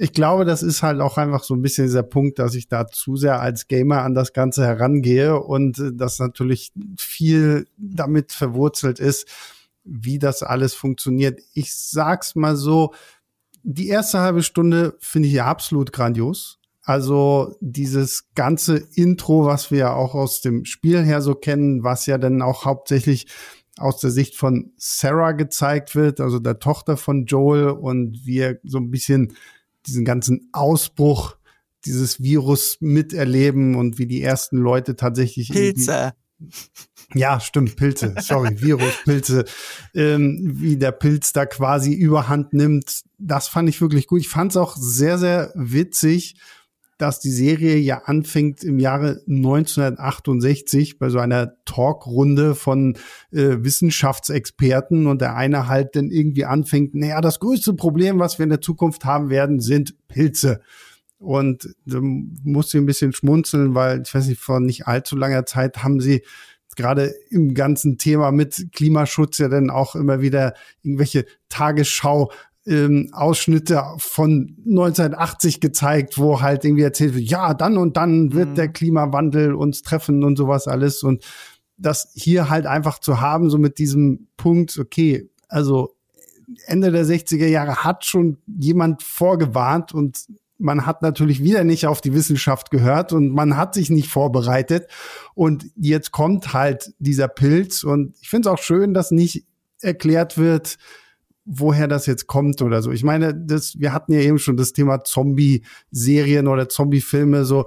[0.01, 2.87] ich glaube, das ist halt auch einfach so ein bisschen dieser Punkt, dass ich da
[2.87, 8.99] zu sehr als Gamer an das Ganze herangehe und äh, das natürlich viel damit verwurzelt
[8.99, 9.27] ist,
[9.83, 11.39] wie das alles funktioniert.
[11.53, 12.95] Ich sag's mal so,
[13.61, 16.57] die erste halbe Stunde finde ich ja absolut grandios.
[16.81, 22.07] Also dieses ganze Intro, was wir ja auch aus dem Spiel her so kennen, was
[22.07, 23.27] ja dann auch hauptsächlich
[23.77, 28.79] aus der Sicht von Sarah gezeigt wird, also der Tochter von Joel und wir so
[28.79, 29.33] ein bisschen
[29.87, 31.35] diesen ganzen Ausbruch
[31.85, 36.13] dieses Virus miterleben und wie die ersten Leute tatsächlich Pilze.
[37.13, 38.15] Ja, stimmt, Pilze.
[38.19, 39.45] Sorry, Virus, Pilze.
[39.93, 43.03] Ähm, wie der Pilz da quasi überhand nimmt.
[43.17, 44.21] Das fand ich wirklich gut.
[44.21, 46.35] Ich fand es auch sehr, sehr witzig,
[47.01, 52.95] dass die Serie ja anfängt im Jahre 1968 bei so einer Talkrunde von
[53.31, 58.43] äh, Wissenschaftsexperten und der eine halt dann irgendwie anfängt, naja, das größte Problem, was wir
[58.43, 60.61] in der Zukunft haben werden, sind Pilze.
[61.17, 65.45] Und da musste ich ein bisschen schmunzeln, weil ich weiß nicht, vor nicht allzu langer
[65.45, 66.21] Zeit haben sie
[66.75, 72.31] gerade im ganzen Thema mit Klimaschutz ja dann auch immer wieder irgendwelche Tagesschau
[72.65, 78.49] ähm, Ausschnitte von 1980 gezeigt, wo halt irgendwie erzählt wird, ja, dann und dann wird
[78.49, 78.55] mhm.
[78.55, 81.03] der Klimawandel uns treffen und sowas alles.
[81.03, 81.23] Und
[81.77, 85.95] das hier halt einfach zu haben, so mit diesem Punkt, okay, also
[86.65, 90.27] Ende der 60er Jahre hat schon jemand vorgewarnt und
[90.61, 94.87] man hat natürlich wieder nicht auf die Wissenschaft gehört und man hat sich nicht vorbereitet.
[95.33, 97.83] Und jetzt kommt halt dieser Pilz.
[97.83, 99.45] Und ich finde es auch schön, dass nicht
[99.81, 100.77] erklärt wird,
[101.45, 102.91] woher das jetzt kommt oder so.
[102.91, 107.65] Ich meine, das, wir hatten ja eben schon das Thema Zombie-Serien oder Zombie-Filme, so.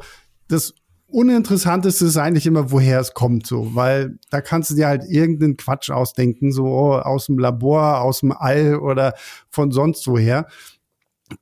[0.49, 0.75] Das
[1.07, 5.57] Uninteressanteste ist eigentlich immer, woher es kommt, so, weil da kannst du dir halt irgendeinen
[5.57, 9.15] Quatsch ausdenken, so oh, aus dem Labor, aus dem All oder
[9.49, 10.47] von sonst woher.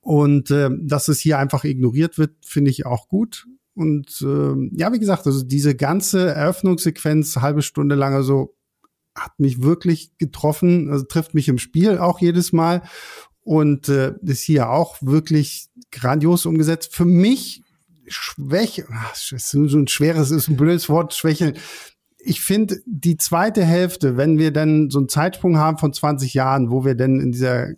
[0.01, 3.47] Und äh, dass es hier einfach ignoriert wird, finde ich auch gut.
[3.75, 8.55] Und äh, ja, wie gesagt, also diese ganze Eröffnungssequenz, halbe Stunde lang, also
[9.15, 12.83] hat mich wirklich getroffen, also trifft mich im Spiel auch jedes Mal
[13.45, 16.95] und äh, ist hier auch wirklich grandios umgesetzt.
[16.95, 17.63] Für mich
[18.07, 21.55] Schwäche, so ein schweres, ist ein blödes Wort, Schwäche.
[22.19, 26.71] Ich finde die zweite Hälfte, wenn wir dann so einen Zeitsprung haben von 20 Jahren,
[26.71, 27.71] wo wir dann in dieser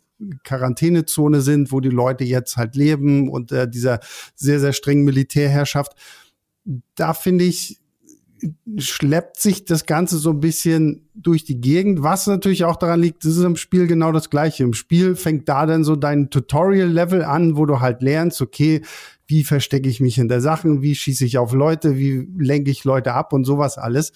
[0.45, 4.01] Quarantänezone sind, wo die Leute jetzt halt leben und äh, dieser
[4.35, 5.93] sehr, sehr strengen Militärherrschaft.
[6.95, 7.79] Da finde ich,
[8.79, 13.25] schleppt sich das Ganze so ein bisschen durch die Gegend, was natürlich auch daran liegt,
[13.25, 14.65] das ist im Spiel genau das Gleiche.
[14.65, 18.83] Im Spiel fängt da dann so dein Tutorial-Level an, wo du halt lernst, okay,
[19.27, 23.15] wie verstecke ich mich hinter Sachen, wie schieße ich auf Leute, wie lenke ich Leute
[23.15, 24.13] ab und sowas alles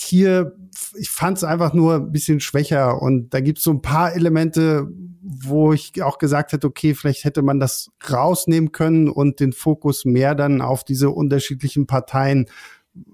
[0.00, 0.56] hier,
[0.94, 4.14] ich fand es einfach nur ein bisschen schwächer und da gibt es so ein paar
[4.14, 4.88] Elemente,
[5.22, 10.04] wo ich auch gesagt hätte, okay, vielleicht hätte man das rausnehmen können und den Fokus
[10.04, 12.46] mehr dann auf diese unterschiedlichen Parteien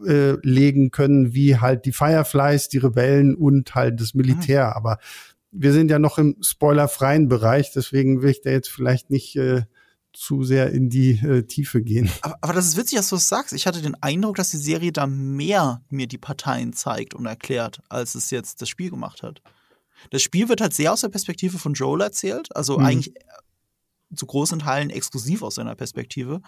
[0.07, 4.67] äh, legen können, wie halt die Fireflies, die Rebellen und halt das Militär.
[4.67, 4.73] Mhm.
[4.73, 4.99] Aber
[5.51, 9.63] wir sind ja noch im spoilerfreien Bereich, deswegen will ich da jetzt vielleicht nicht äh,
[10.13, 12.11] zu sehr in die äh, Tiefe gehen.
[12.23, 13.53] Aber, aber, das ist witzig, dass du das sagst.
[13.53, 17.81] Ich hatte den Eindruck, dass die Serie da mehr mir die Parteien zeigt und erklärt,
[17.89, 19.43] als es jetzt das Spiel gemacht hat.
[20.11, 22.85] Das Spiel wird halt sehr aus der Perspektive von Joel erzählt, also mhm.
[22.85, 23.21] eigentlich äh,
[24.17, 26.41] zu großen Teilen exklusiv aus seiner Perspektive.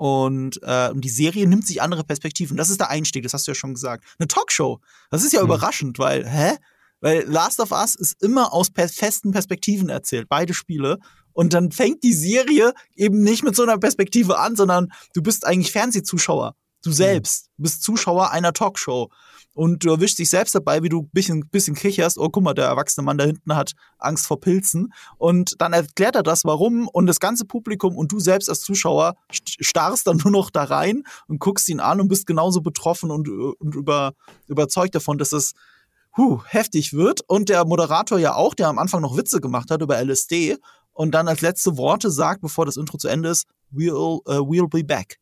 [0.00, 2.56] Und äh, die Serie nimmt sich andere Perspektiven.
[2.56, 4.02] Das ist der Einstieg, das hast du ja schon gesagt.
[4.18, 4.80] Eine Talkshow.
[5.10, 5.48] Das ist ja mhm.
[5.48, 6.56] überraschend, weil, hä?
[7.02, 11.00] Weil Last of Us ist immer aus festen Perspektiven erzählt, beide Spiele.
[11.34, 15.46] Und dann fängt die Serie eben nicht mit so einer Perspektive an, sondern du bist
[15.46, 16.54] eigentlich Fernsehzuschauer.
[16.82, 19.10] Du selbst du bist Zuschauer einer Talkshow.
[19.52, 22.16] Und du erwischst dich selbst dabei, wie du ein bisschen, bisschen kicherst.
[22.18, 24.92] Oh, guck mal, der erwachsene Mann da hinten hat Angst vor Pilzen.
[25.18, 26.88] Und dann erklärt er das, warum.
[26.88, 31.02] Und das ganze Publikum und du selbst als Zuschauer starrst dann nur noch da rein
[31.26, 34.12] und guckst ihn an und bist genauso betroffen und, und über,
[34.46, 35.52] überzeugt davon, dass es
[36.16, 37.20] huh, heftig wird.
[37.26, 40.56] Und der Moderator ja auch, der am Anfang noch Witze gemacht hat über LSD
[40.92, 44.68] und dann als letzte Worte sagt, bevor das Intro zu Ende ist, we'll, uh, we'll
[44.68, 45.18] be back.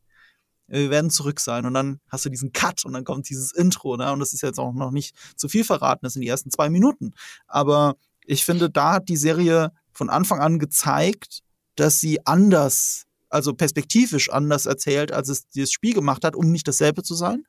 [0.69, 1.67] Wir werden zurück sein.
[1.67, 3.97] Und dann hast du diesen Cut und dann kommt dieses Intro.
[3.97, 4.13] Ne?
[4.13, 6.69] Und das ist jetzt auch noch nicht zu viel verraten, das sind die ersten zwei
[6.69, 7.13] Minuten.
[7.47, 11.41] Aber ich finde, da hat die Serie von Anfang an gezeigt,
[11.77, 16.69] dass sie anders, also perspektivisch anders erzählt, als es dieses Spiel gemacht hat, um nicht
[16.69, 17.45] dasselbe zu sein.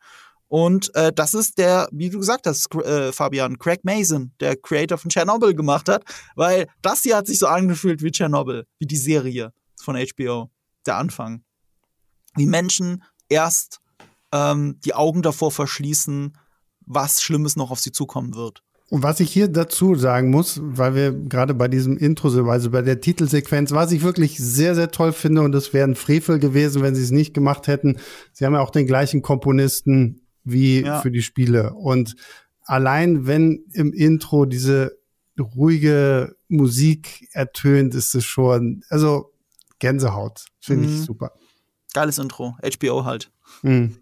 [0.48, 4.98] Und äh, das ist der, wie du gesagt hast, äh, Fabian, Craig Mason, der Creator
[4.98, 6.04] von Chernobyl gemacht hat,
[6.36, 10.50] weil das hier hat sich so angefühlt wie Chernobyl, wie die Serie von HBO,
[10.88, 11.44] der Anfang.
[12.40, 13.80] Wie Menschen erst
[14.32, 16.38] ähm, die Augen davor verschließen,
[16.86, 18.64] was Schlimmes noch auf sie zukommen wird.
[18.90, 22.72] Und was ich hier dazu sagen muss, weil wir gerade bei diesem Intro sind, also
[22.72, 26.40] bei der Titelsequenz, was ich wirklich sehr, sehr toll finde, und es wäre ein Frevel
[26.40, 27.98] gewesen, wenn sie es nicht gemacht hätten.
[28.34, 31.02] Sie haben ja auch den gleichen Komponisten wie ja.
[31.02, 31.74] für die Spiele.
[31.74, 32.16] Und
[32.64, 34.98] allein wenn im Intro diese
[35.40, 39.32] ruhige Musik ertönt, ist es schon, also
[39.78, 40.46] Gänsehaut.
[40.60, 40.94] Finde mhm.
[40.96, 41.34] ich super.
[41.94, 42.56] Geiles Intro.
[42.62, 43.32] HBO halt.
[43.62, 43.98] Mhm.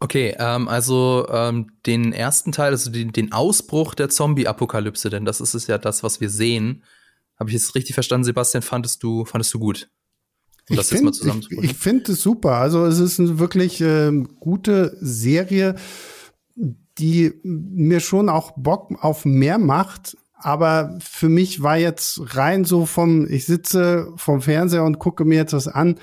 [0.00, 5.40] Okay, ähm, also ähm, den ersten Teil, also den, den Ausbruch der Zombie-Apokalypse, denn das
[5.40, 6.82] ist es ja das, was wir sehen.
[7.38, 8.62] Habe ich jetzt richtig verstanden, Sebastian?
[8.62, 9.88] Fandest du, fandest du gut?
[10.68, 11.64] Um das ich jetzt mal zusammenzubringen.
[11.64, 12.52] Ich, ich finde es super.
[12.52, 15.76] Also es ist eine wirklich äh, gute Serie,
[16.98, 20.16] die mir schon auch Bock auf mehr macht.
[20.34, 25.36] Aber für mich war jetzt rein so vom, ich sitze vom Fernseher und gucke mir
[25.36, 25.98] jetzt was an,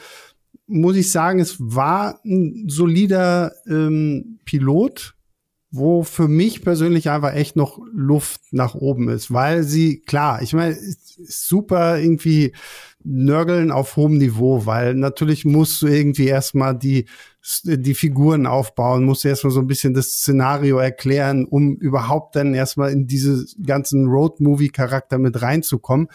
[0.71, 5.15] muss ich sagen, es war ein solider ähm, Pilot,
[5.71, 10.53] wo für mich persönlich einfach echt noch Luft nach oben ist, weil sie, klar, ich
[10.53, 10.77] meine,
[11.25, 12.51] super irgendwie
[13.03, 17.05] nörgeln auf hohem Niveau, weil natürlich musst du irgendwie erstmal die,
[17.63, 22.53] die Figuren aufbauen, musst du erstmal so ein bisschen das Szenario erklären, um überhaupt dann
[22.53, 26.09] erstmal in diese ganzen Road-Movie-Charakter mit reinzukommen.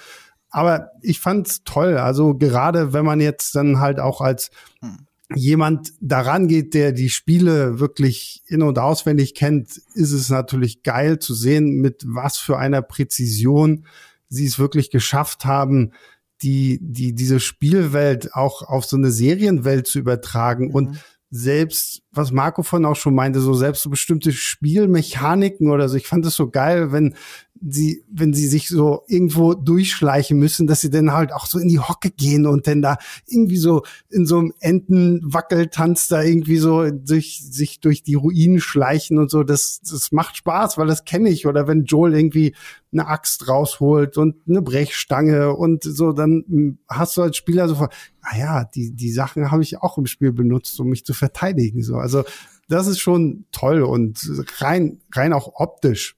[0.56, 1.98] Aber ich fand's toll.
[1.98, 5.06] Also gerade wenn man jetzt dann halt auch als hm.
[5.34, 11.18] jemand daran geht, der die Spiele wirklich in- und auswendig kennt, ist es natürlich geil
[11.18, 13.84] zu sehen, mit was für einer Präzision
[14.30, 15.92] sie es wirklich geschafft haben,
[16.40, 20.74] die, die, diese Spielwelt auch auf so eine Serienwelt zu übertragen mhm.
[20.74, 25.96] und selbst, was Marco von auch schon meinte, so selbst so bestimmte Spielmechaniken oder so.
[25.96, 27.14] Ich fand es so geil, wenn
[27.60, 31.68] sie, wenn sie sich so irgendwo durchschleichen müssen, dass sie dann halt auch so in
[31.68, 36.90] die Hocke gehen und dann da irgendwie so in so einem Entenwackeltanz da irgendwie so
[36.90, 39.42] durch, sich durch die Ruinen schleichen und so.
[39.42, 41.46] Das, das macht Spaß, weil das kenne ich.
[41.46, 42.54] Oder wenn Joel irgendwie
[42.92, 48.38] eine Axt rausholt und eine Brechstange und so, dann hast du als Spieler so, ah
[48.38, 51.82] ja, die, die Sachen habe ich auch im Spiel benutzt, um mich zu verteidigen.
[51.82, 52.24] So, also
[52.68, 54.20] das ist schon toll und
[54.60, 56.16] rein, rein auch optisch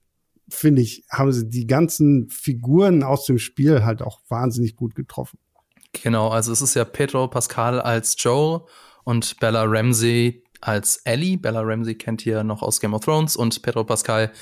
[0.48, 5.38] finde ich, haben sie die ganzen Figuren aus dem Spiel halt auch wahnsinnig gut getroffen.
[5.92, 8.62] Genau, also es ist ja Pedro Pascal als Joel
[9.04, 11.36] und Bella Ramsey als Ellie.
[11.36, 14.32] Bella Ramsey kennt ihr noch aus Game of Thrones und Pedro Pascal,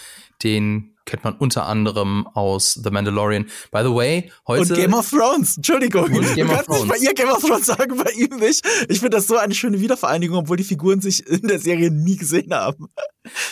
[0.43, 3.45] den kennt man unter anderem aus The Mandalorian.
[3.71, 4.75] By the way, heute.
[4.75, 6.13] Und Game of Thrones, Entschuldigung.
[6.13, 8.67] Und Game du kannst nicht bei ihr Game of Thrones sagen, bei ihm nicht.
[8.89, 12.17] Ich finde das so eine schöne Wiedervereinigung, obwohl die Figuren sich in der Serie nie
[12.17, 12.89] gesehen haben.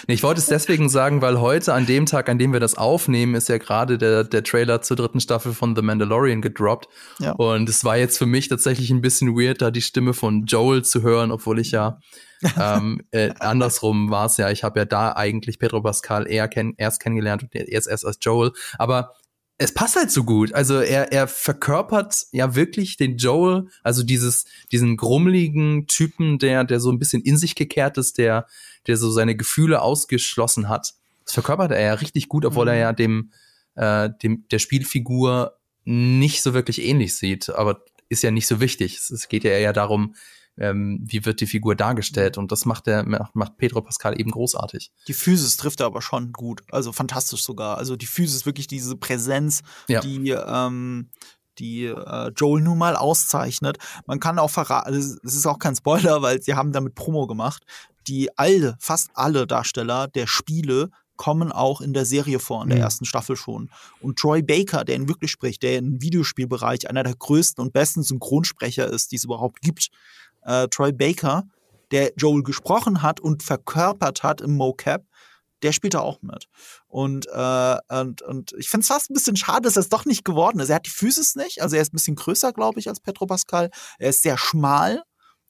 [0.07, 2.77] Nee, ich wollte es deswegen sagen, weil heute, an dem Tag, an dem wir das
[2.77, 6.88] aufnehmen, ist ja gerade der, der Trailer zur dritten Staffel von The Mandalorian gedroppt.
[7.20, 7.33] Ja.
[7.33, 10.85] Und es war jetzt für mich tatsächlich ein bisschen weird, da die Stimme von Joel
[10.85, 11.99] zu hören, obwohl ich ja
[12.61, 16.74] ähm, äh, andersrum war es ja, ich habe ja da eigentlich Pedro Pascal eher kenn
[16.76, 19.12] erst kennengelernt und erst erst als Joel, aber
[19.57, 20.52] es passt halt so gut.
[20.52, 26.80] Also er, er verkörpert ja wirklich den Joel, also dieses, diesen grummeligen Typen, der, der
[26.80, 28.46] so ein bisschen in sich gekehrt ist, der,
[28.87, 30.94] der so seine Gefühle ausgeschlossen hat.
[31.24, 32.70] Das verkörpert er ja richtig gut, obwohl mhm.
[32.72, 33.30] er ja dem,
[33.76, 37.50] äh, dem, der Spielfigur nicht so wirklich ähnlich sieht.
[37.50, 38.96] Aber ist ja nicht so wichtig.
[38.96, 40.14] Es geht ja eher darum,
[40.57, 42.38] ähm, wie wird die Figur dargestellt.
[42.38, 44.93] Und das macht der, macht Pedro Pascal eben großartig.
[45.09, 46.62] Die Physis trifft er aber schon gut.
[46.71, 47.79] Also fantastisch sogar.
[47.79, 50.01] Also die Physis, wirklich diese Präsenz, ja.
[50.01, 51.09] die, ähm,
[51.59, 53.79] die äh, Joel nun mal auszeichnet.
[54.07, 57.64] Man kann auch verraten, es ist auch kein Spoiler, weil sie haben damit Promo gemacht.
[58.07, 62.79] Die alle, fast alle Darsteller der Spiele kommen auch in der Serie vor, in der
[62.79, 62.85] mhm.
[62.85, 63.71] ersten Staffel schon.
[64.01, 68.03] Und Troy Baker, der ihn wirklich spricht, der im Videospielbereich einer der größten und besten
[68.03, 69.90] Synchronsprecher ist, die es überhaupt gibt,
[70.44, 71.44] äh, Troy Baker,
[71.90, 75.04] der Joel gesprochen hat und verkörpert hat im Mocap,
[75.62, 76.46] der spielt da auch mit.
[76.88, 80.04] Und, äh, und, und ich finde es fast ein bisschen schade, dass er es doch
[80.04, 80.68] nicht geworden ist.
[80.68, 83.26] Er hat die Physis nicht, also er ist ein bisschen größer, glaube ich, als Petro
[83.26, 83.70] Pascal.
[83.98, 85.02] Er ist sehr schmal.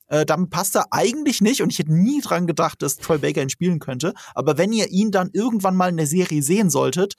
[0.06, 3.42] Äh, damit passt er eigentlich nicht und ich hätte nie dran gedacht, dass Troy Baker
[3.42, 4.14] ihn spielen könnte.
[4.34, 7.14] Aber wenn ihr ihn dann irgendwann mal in der Serie sehen solltet,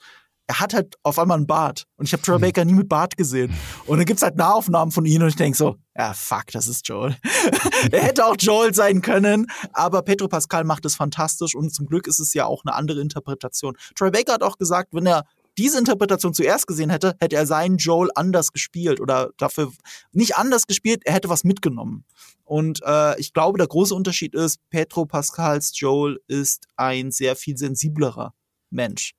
[0.46, 1.84] er hat halt auf einmal einen Bart.
[1.96, 2.38] Und ich habe Troy.
[2.38, 3.52] Baker nie mit Bart gesehen.
[3.86, 6.86] Und dann gibt's halt Nahaufnahmen von ihm und ich denk so, ja, fuck, das ist
[6.86, 7.16] Joel.
[7.92, 12.06] er hätte auch Joel sein können, aber Pedro Pascal macht es fantastisch und zum Glück
[12.06, 13.76] ist es ja auch eine andere Interpretation.
[13.94, 15.24] Troy Baker hat auch gesagt, wenn er
[15.58, 19.72] diese Interpretation zuerst gesehen hätte, hätte er seinen Joel anders gespielt oder dafür
[20.12, 22.04] nicht anders gespielt, er hätte was mitgenommen.
[22.44, 27.56] Und äh, ich glaube, der große Unterschied ist, Pedro Pascals Joel ist ein sehr viel
[27.56, 28.34] sensiblerer
[28.70, 29.14] Mensch.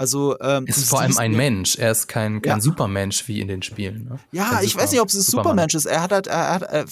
[0.00, 1.76] Also ähm, ist vor allem ein Mensch.
[1.76, 2.60] Er ist kein kein ja.
[2.62, 4.04] Supermensch wie in den Spielen.
[4.04, 4.18] Ne?
[4.32, 5.84] Ja, ich weiß nicht, ob es ein Supermensch ist.
[5.84, 6.86] Er hat halt, er hat, er,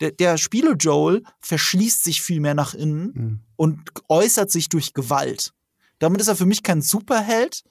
[0.00, 3.40] der, der Spiele Joel verschließt sich viel mehr nach innen mhm.
[3.56, 5.52] und äußert sich durch Gewalt.
[5.98, 7.64] Damit ist er für mich kein Superheld,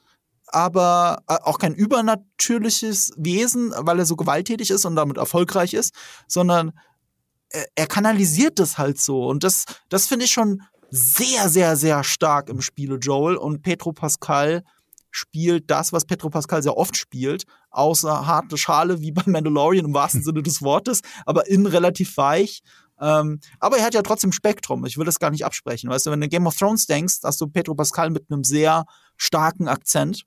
[0.47, 5.93] aber äh, auch kein übernatürliches Wesen, weil er so gewalttätig ist und damit erfolgreich ist,
[6.27, 6.73] sondern
[7.47, 12.03] er, er kanalisiert das halt so und das das finde ich schon sehr sehr sehr
[12.03, 14.65] stark im Spiele Joel und Petro Pascal
[15.11, 19.93] spielt das, was Petro Pascal sehr oft spielt, außer harte Schale wie bei Mandalorian im
[19.93, 22.63] wahrsten Sinne des Wortes, aber innen relativ weich.
[22.99, 24.85] Ähm, aber er hat ja trotzdem Spektrum.
[24.85, 25.89] Ich will das gar nicht absprechen.
[25.89, 28.85] Weißt du, wenn du Game of Thrones denkst, hast du Petro Pascal mit einem sehr
[29.17, 30.23] starken Akzent.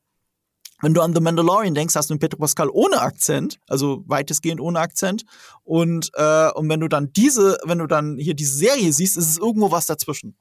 [0.83, 4.61] wenn du an The Mandalorian denkst, hast du einen Pedro Pascal ohne Akzent, also weitestgehend
[4.61, 5.25] ohne Akzent.
[5.63, 9.29] Und, äh, und wenn du dann diese, wenn du dann hier diese Serie siehst, ist
[9.29, 10.37] es irgendwo was dazwischen.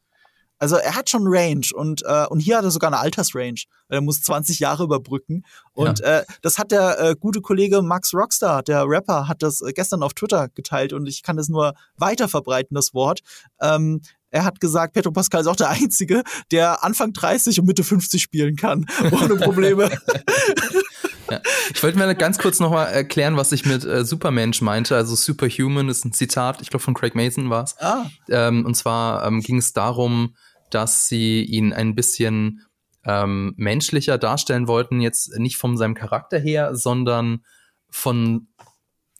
[0.64, 3.64] Also er hat schon Range und, äh, und hier hat er sogar eine Altersrange.
[3.90, 5.44] Er muss 20 Jahre überbrücken.
[5.74, 6.20] Und ja.
[6.20, 10.04] äh, das hat der äh, gute Kollege Max Rockstar, der Rapper, hat das äh, gestern
[10.04, 13.20] auf Twitter geteilt und ich kann das nur weiter verbreiten, das Wort.
[13.60, 14.00] Ähm,
[14.30, 18.22] er hat gesagt, Petro Pascal ist auch der Einzige, der Anfang 30 und Mitte 50
[18.22, 19.92] spielen kann, ohne Probleme.
[21.30, 21.42] ja.
[21.74, 24.96] Ich wollte mir ganz kurz nochmal erklären, was ich mit äh, Supermensch meinte.
[24.96, 27.76] Also Superhuman ist ein Zitat, ich glaube von Craig Mason war es.
[27.80, 28.06] Ah.
[28.30, 30.36] Ähm, und zwar ähm, ging es darum,
[30.74, 32.62] dass sie ihn ein bisschen
[33.06, 37.44] ähm, menschlicher darstellen wollten, jetzt nicht von seinem Charakter her, sondern
[37.90, 38.48] von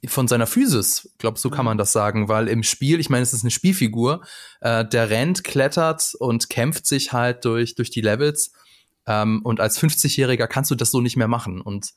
[0.06, 3.32] von seiner Physis, glaube so kann man das sagen, weil im Spiel, ich meine, es
[3.32, 4.22] ist eine Spielfigur,
[4.60, 8.52] äh, der rennt, klettert und kämpft sich halt durch durch die Levels.
[9.06, 11.62] Ähm, und als 50-Jähriger kannst du das so nicht mehr machen.
[11.62, 11.92] Und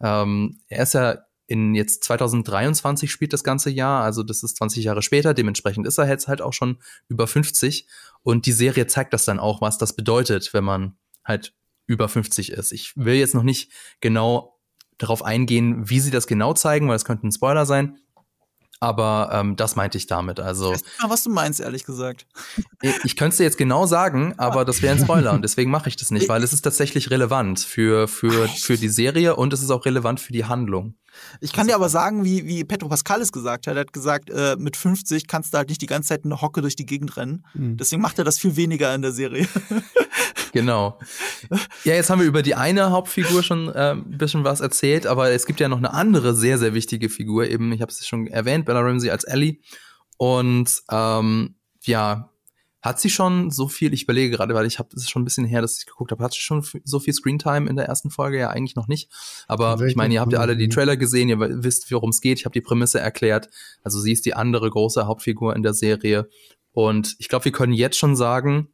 [0.00, 1.18] ähm, er ist ja
[1.50, 5.98] in jetzt 2023 spielt das ganze Jahr, also das ist 20 Jahre später, dementsprechend ist
[5.98, 7.88] er jetzt halt auch schon über 50
[8.22, 11.52] und die Serie zeigt das dann auch, was das bedeutet, wenn man halt
[11.88, 12.70] über 50 ist.
[12.70, 14.60] Ich will jetzt noch nicht genau
[14.96, 17.98] darauf eingehen, wie sie das genau zeigen, weil es könnte ein Spoiler sein.
[18.82, 20.40] Aber ähm, das meinte ich damit.
[20.40, 22.26] Also, ich weiß nicht was du meinst, ehrlich gesagt.
[22.80, 25.70] Ich, ich könnte es dir jetzt genau sagen, aber das wäre ein Spoiler und deswegen
[25.70, 29.52] mache ich das nicht, weil es ist tatsächlich relevant für, für, für die Serie und
[29.52, 30.94] es ist auch relevant für die Handlung.
[31.40, 33.76] Ich kann dir aber sagen, wie, wie Petro Pascal es gesagt hat.
[33.76, 36.60] Er hat gesagt, äh, mit 50 kannst du halt nicht die ganze Zeit eine Hocke
[36.60, 37.44] durch die Gegend rennen.
[37.54, 37.76] Mhm.
[37.76, 39.46] Deswegen macht er das viel weniger in der Serie.
[40.52, 40.98] genau.
[41.84, 45.30] Ja, jetzt haben wir über die eine Hauptfigur schon äh, ein bisschen was erzählt, aber
[45.30, 47.48] es gibt ja noch eine andere sehr, sehr wichtige Figur.
[47.48, 49.58] Eben, ich habe es schon erwähnt, Bella Ramsey als Ellie.
[50.16, 52.29] Und ähm, ja,
[52.82, 55.26] hat sie schon so viel, ich überlege gerade, weil ich habe, es ist schon ein
[55.26, 58.10] bisschen her, dass ich geguckt habe, hat sie schon so viel Screentime in der ersten
[58.10, 58.38] Folge?
[58.38, 59.10] Ja, eigentlich noch nicht.
[59.48, 62.38] Aber ich meine, ihr habt ja alle die Trailer gesehen, ihr wisst, worum es geht.
[62.38, 63.50] Ich habe die Prämisse erklärt.
[63.82, 66.28] Also sie ist die andere große Hauptfigur in der Serie.
[66.72, 68.68] Und ich glaube, wir können jetzt schon sagen,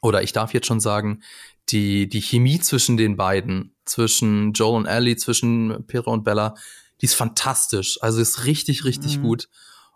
[0.00, 1.22] oder ich darf jetzt schon sagen,
[1.68, 6.54] die, die Chemie zwischen den beiden, zwischen Joel und Ellie, zwischen Pedro und Bella,
[7.00, 7.98] die ist fantastisch.
[8.00, 9.22] Also ist richtig, richtig mhm.
[9.22, 9.48] gut.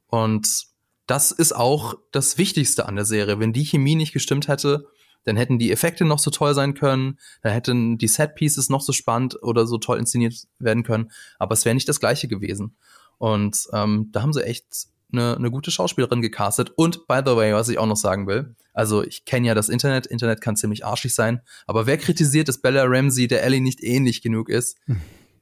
[0.07, 0.67] Und
[1.09, 3.41] das ist auch das Wichtigste an der Serie.
[3.41, 4.87] Wenn die Chemie nicht gestimmt hätte,
[5.25, 8.93] dann hätten die Effekte noch so toll sein können, dann hätten die Set-Pieces noch so
[8.93, 12.77] spannend oder so toll inszeniert werden können, aber es wäre nicht das gleiche gewesen.
[13.17, 14.67] Und ähm, da haben sie echt
[15.11, 16.73] eine, eine gute Schauspielerin gecastet.
[16.77, 19.71] Und by the way, was ich auch noch sagen will, also ich kenne ja das
[19.71, 23.83] Internet, Internet kann ziemlich arschig sein, aber wer kritisiert, dass Bella Ramsey der Ellie nicht
[23.83, 24.77] ähnlich genug ist?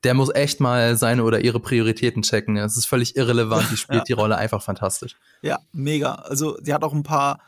[0.07, 2.57] Der muss echt mal seine oder ihre Prioritäten checken.
[2.57, 3.69] Es ist völlig irrelevant.
[3.73, 4.05] Die spielt ja.
[4.05, 5.16] die Rolle einfach fantastisch.
[5.42, 6.14] Ja, mega.
[6.14, 7.40] Also sie hat auch ein paar.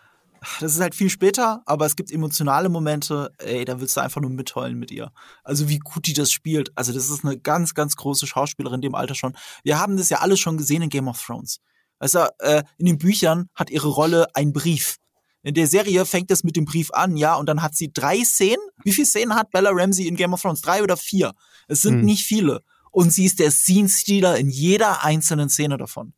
[0.59, 4.21] Das ist halt viel später, aber es gibt emotionale Momente, ey, da willst du einfach
[4.21, 5.12] nur mitheulen mit ihr.
[5.44, 6.73] Also wie gut die das spielt.
[6.75, 9.37] Also das ist eine ganz, ganz große Schauspielerin in dem Alter schon.
[9.62, 11.61] Wir haben das ja alles schon gesehen in Game of Thrones.
[12.01, 14.97] Also äh, in den Büchern hat ihre Rolle ein Brief.
[15.42, 18.22] In der Serie fängt es mit dem Brief an, ja, und dann hat sie drei
[18.24, 18.62] Szenen.
[18.85, 20.61] Wie viele Szenen hat Bella Ramsey in Game of Thrones?
[20.61, 21.33] Drei oder vier?
[21.68, 22.05] Es sind hm.
[22.05, 22.62] nicht viele.
[22.90, 26.14] Und sie ist der Scene-Stealer in jeder einzelnen Szene davon.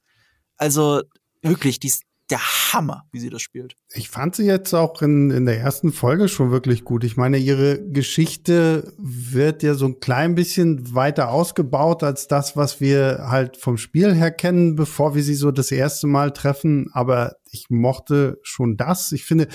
[0.56, 1.02] Also
[1.42, 1.92] wirklich, die
[2.31, 2.40] der
[2.73, 3.75] Hammer, wie sie das spielt.
[3.93, 7.05] Ich fand sie jetzt auch in, in der ersten Folge schon wirklich gut.
[7.05, 12.81] Ich meine, ihre Geschichte wird ja so ein klein bisschen weiter ausgebaut als das, was
[12.81, 16.88] wir halt vom Spiel her kennen, bevor wir sie so das erste Mal treffen.
[16.93, 19.12] Aber ich mochte schon das.
[19.12, 19.49] Ich finde,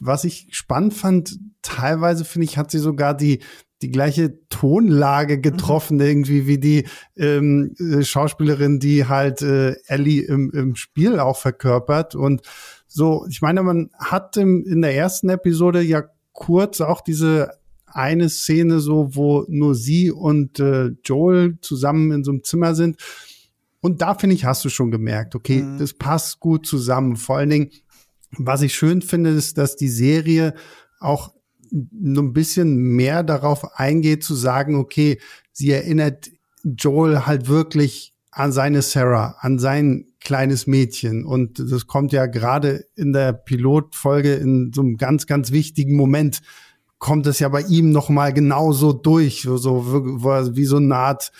[0.00, 3.42] was ich spannend fand, teilweise finde ich, hat sie sogar die,
[3.82, 5.42] die gleiche Tonlage mhm.
[5.42, 6.02] getroffen, mhm.
[6.02, 12.14] irgendwie wie die ähm, äh, Schauspielerin, die halt äh, Ellie im, im Spiel auch verkörpert.
[12.14, 12.42] Und
[12.86, 17.50] so, ich meine, man hat im, in der ersten Episode ja kurz auch diese
[17.86, 22.96] eine Szene so, wo nur sie und äh, Joel zusammen in so einem Zimmer sind.
[23.80, 25.78] Und da finde ich, hast du schon gemerkt, okay, mhm.
[25.78, 27.16] das passt gut zusammen.
[27.16, 27.70] Vor allen Dingen,
[28.38, 30.54] was ich schön finde, ist, dass die Serie
[31.00, 31.34] auch
[31.72, 35.18] nur ein bisschen mehr darauf eingeht, zu sagen, okay,
[35.52, 36.30] sie erinnert
[36.64, 41.24] Joel halt wirklich an seine Sarah, an sein kleines Mädchen.
[41.24, 46.40] Und das kommt ja gerade in der Pilotfolge in so einem ganz, ganz wichtigen Moment,
[46.98, 49.86] kommt es ja bei ihm nochmal genauso durch, so,
[50.54, 51.32] wie so eine Art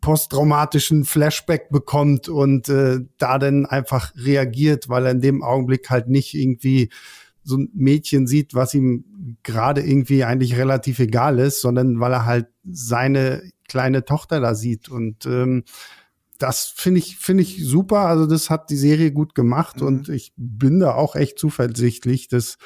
[0.00, 6.08] posttraumatischen Flashback bekommt und äh, da dann einfach reagiert, weil er in dem Augenblick halt
[6.08, 6.90] nicht irgendwie
[7.42, 9.04] so ein Mädchen sieht, was ihm
[9.42, 14.88] gerade irgendwie eigentlich relativ egal ist, sondern weil er halt seine kleine Tochter da sieht.
[14.88, 15.64] Und ähm,
[16.38, 18.00] das finde ich, finde ich super.
[18.00, 19.86] Also das hat die Serie gut gemacht mhm.
[19.86, 22.58] und ich bin da auch echt zuversichtlich, dass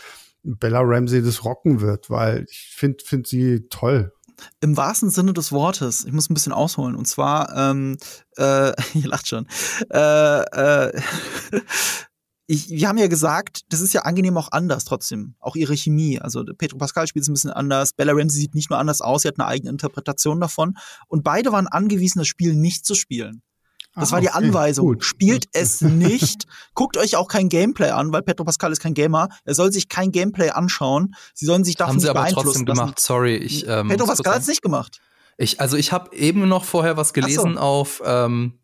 [0.42, 4.12] Bella Ramsey das rocken wird, weil ich finde, finde sie toll.
[4.60, 6.04] Im wahrsten Sinne des Wortes.
[6.04, 6.96] Ich muss ein bisschen ausholen.
[6.96, 7.96] Und zwar, ähm,
[8.36, 9.46] äh, ihr lacht schon.
[9.90, 11.00] Äh, äh,
[12.46, 15.34] ich, wir haben ja gesagt, das ist ja angenehm auch anders trotzdem.
[15.38, 16.18] Auch ihre Chemie.
[16.20, 17.92] Also Petro Pascal spielt es ein bisschen anders.
[17.92, 20.76] Bella Ramsey sieht nicht nur anders aus, sie hat eine eigene Interpretation davon.
[21.08, 23.42] Und beide waren angewiesen, das Spiel nicht zu spielen.
[23.94, 24.86] Das ah, war die okay, Anweisung.
[24.86, 25.04] Gut.
[25.04, 26.46] Spielt es nicht.
[26.74, 29.28] Guckt euch auch kein Gameplay an, weil Petro Pascal ist kein Gamer.
[29.44, 31.14] Er soll sich kein Gameplay anschauen.
[31.34, 32.80] Sie sollen sich davon Haben sie aber trotzdem lassen.
[32.80, 33.00] gemacht.
[33.00, 33.66] Sorry, ich.
[33.68, 35.00] Ähm, Petro Pascal hat es nicht gemacht.
[35.36, 37.60] Ich, also ich habe eben noch vorher was gelesen so.
[37.60, 38.58] auf ähm,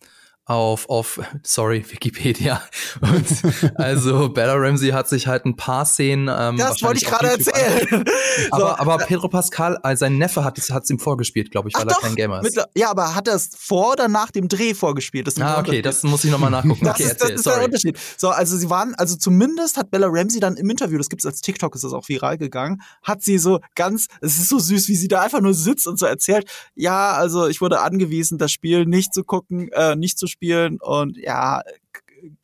[0.48, 2.62] auf, auf, sorry, Wikipedia.
[3.02, 3.26] Und
[3.74, 6.28] also Bella Ramsey hat sich halt ein paar Szenen.
[6.34, 8.04] Ähm, das wollte ich gerade erzählen.
[8.50, 8.66] aber, so.
[8.66, 11.94] aber Pedro Pascal, also sein Neffe hat es ihm vorgespielt, glaube ich, weil Ach er
[11.94, 12.58] doch, kein Gamer ist.
[12.74, 15.26] Ja, aber hat er es vor oder nach dem Dreh vorgespielt?
[15.26, 16.80] Das ah, okay, das muss ich nochmal nachgucken.
[16.82, 17.56] das okay, ist, erzähl, das ist sorry.
[17.56, 17.98] der Unterschied.
[18.16, 21.42] So, also sie waren, also zumindest hat Bella Ramsey dann im Interview, das gibt's als
[21.42, 24.96] TikTok, ist das auch viral gegangen, hat sie so ganz, es ist so süß, wie
[24.96, 28.86] sie da einfach nur sitzt und so erzählt, ja, also ich wurde angewiesen, das Spiel
[28.86, 30.37] nicht zu gucken, äh, nicht zu spielen
[30.80, 31.62] und ja,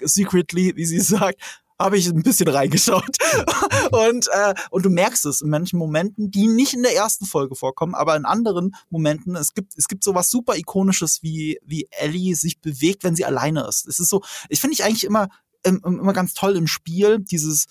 [0.00, 1.40] secretly, wie sie sagt,
[1.78, 3.16] habe ich ein bisschen reingeschaut.
[3.90, 7.56] und, äh, und du merkst es in manchen Momenten, die nicht in der ersten Folge
[7.56, 9.34] vorkommen, aber in anderen Momenten.
[9.36, 13.24] Es gibt, es gibt so was super Ikonisches, wie, wie Ellie sich bewegt, wenn sie
[13.24, 13.86] alleine ist.
[13.88, 15.28] Es ist so, ich finde ich eigentlich immer,
[15.64, 17.66] immer ganz toll im Spiel, dieses,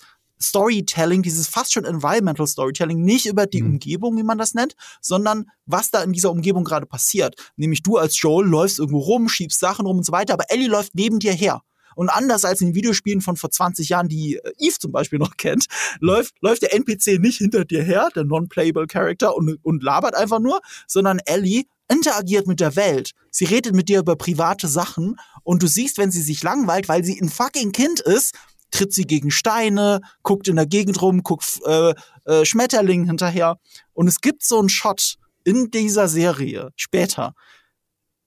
[0.48, 3.72] Storytelling, dieses fast schon Environmental Storytelling, nicht über die mhm.
[3.72, 7.34] Umgebung, wie man das nennt, sondern was da in dieser Umgebung gerade passiert.
[7.56, 10.68] Nämlich du als Joel läufst irgendwo rum, schiebst Sachen rum und so weiter, aber Ellie
[10.68, 11.62] läuft neben dir her.
[11.96, 15.18] Und anders als in den Videospielen von vor 20 Jahren, die äh, Eve zum Beispiel
[15.18, 15.66] noch kennt,
[16.00, 20.40] läuft, läuft der NPC nicht hinter dir her, der non-playable Character, und, und labert einfach
[20.40, 23.12] nur, sondern Ellie interagiert mit der Welt.
[23.30, 27.04] Sie redet mit dir über private Sachen und du siehst, wenn sie sich langweilt, weil
[27.04, 28.34] sie ein fucking Kind ist,
[28.74, 31.94] tritt sie gegen Steine, guckt in der Gegend rum, guckt äh,
[32.24, 33.56] äh, Schmetterlingen hinterher.
[33.92, 35.14] Und es gibt so einen Shot
[35.44, 37.34] in dieser Serie später.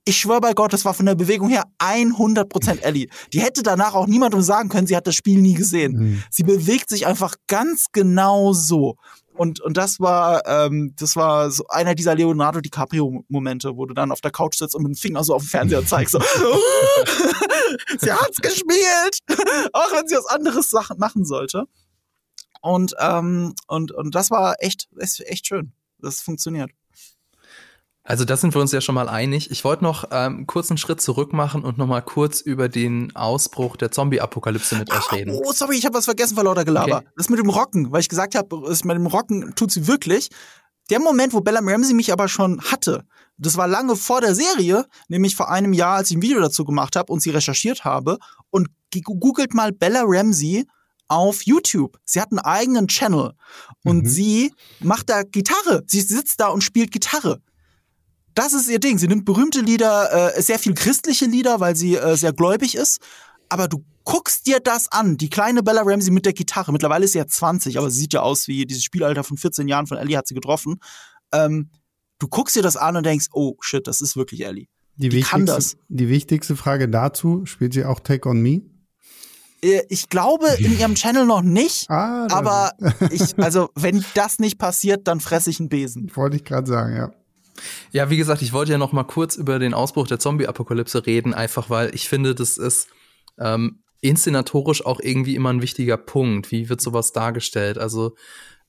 [0.05, 3.09] Ich schwöre bei Gott, das war von der Bewegung her 100% Ellie.
[3.33, 5.97] Die hätte danach auch niemandem sagen können, sie hat das Spiel nie gesehen.
[5.97, 6.23] Mhm.
[6.29, 8.95] Sie bewegt sich einfach ganz genau so.
[9.37, 14.11] Und, und das war, ähm, das war so einer dieser Leonardo DiCaprio-Momente, wo du dann
[14.11, 16.13] auf der Couch sitzt und mit dem Finger so auf dem Fernseher zeigst.
[16.13, 16.19] So,
[17.99, 19.19] sie hat's gespielt!
[19.73, 21.65] Auch wenn sie was anderes machen sollte.
[22.61, 25.73] Und, ähm, und, und das war echt, echt schön.
[25.99, 26.71] Das funktioniert.
[28.07, 29.51] Also das sind wir uns ja schon mal einig.
[29.51, 33.13] Ich wollte noch ähm, kurz einen Schritt zurück machen und noch mal kurz über den
[33.17, 35.31] Ausbruch der Zombie-Apokalypse mit ah, euch reden.
[35.31, 36.99] Oh, sorry, ich habe was vergessen vor lauter Gelaber.
[36.99, 37.07] Okay.
[37.17, 40.29] Das mit dem Rocken, weil ich gesagt habe, das mit dem Rocken tut sie wirklich.
[40.89, 43.03] Der Moment, wo Bella Ramsey mich aber schon hatte,
[43.37, 46.63] das war lange vor der Serie, nämlich vor einem Jahr, als ich ein Video dazu
[46.63, 48.19] gemacht habe und sie recherchiert habe.
[48.49, 48.69] Und
[49.03, 50.65] googelt mal Bella Ramsey
[51.09, 51.99] auf YouTube.
[52.05, 53.33] Sie hat einen eigenen Channel
[53.83, 54.09] und mhm.
[54.09, 55.83] sie macht da Gitarre.
[55.87, 57.41] Sie sitzt da und spielt Gitarre.
[58.37, 58.99] Das ist ihr Ding.
[58.99, 62.99] Sie nimmt berühmte Lieder, äh, sehr viel christliche Lieder, weil sie äh, sehr gläubig ist.
[63.49, 65.17] Aber du guckst dir das an.
[65.17, 66.71] Die kleine Bella Ramsey mit der Gitarre.
[66.71, 69.67] Mittlerweile ist sie ja 20, aber sie sieht ja aus wie dieses Spielalter von 14
[69.67, 70.75] Jahren von Ellie hat sie getroffen.
[71.33, 71.71] Ähm,
[72.19, 74.67] du guckst dir das an und denkst, oh shit, das ist wirklich Ellie.
[74.97, 75.75] Die, die kann das.
[75.89, 78.61] Die wichtigste Frage dazu, spielt sie auch Take on Me?
[79.63, 82.73] Äh, ich glaube in ihrem Channel noch nicht, ah, aber
[83.09, 86.11] ich, also wenn das nicht passiert, dann fresse ich einen Besen.
[86.15, 87.11] Wollte ich gerade sagen, ja.
[87.91, 91.33] Ja, wie gesagt, ich wollte ja noch mal kurz über den Ausbruch der Zombie-Apokalypse reden,
[91.33, 92.87] einfach weil ich finde, das ist
[93.39, 96.51] ähm, inszenatorisch auch irgendwie immer ein wichtiger Punkt.
[96.51, 97.77] Wie wird sowas dargestellt?
[97.77, 98.15] Also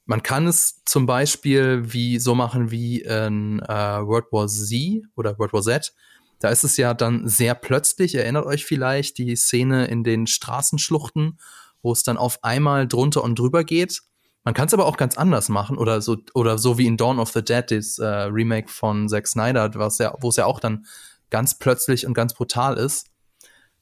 [0.04, 5.38] man kann es zum Beispiel wie so machen wie in äh, World War Z oder
[5.38, 5.92] World War Z.
[6.40, 11.38] Da ist es ja dann sehr plötzlich, erinnert euch vielleicht, die Szene in den Straßenschluchten,
[11.82, 14.02] wo es dann auf einmal drunter und drüber geht.
[14.48, 17.18] Man kann es aber auch ganz anders machen oder so oder so wie in Dawn
[17.18, 20.58] of the Dead, das äh, Remake von Zack Snyder, was ja, wo es ja auch
[20.58, 20.86] dann
[21.28, 23.08] ganz plötzlich und ganz brutal ist.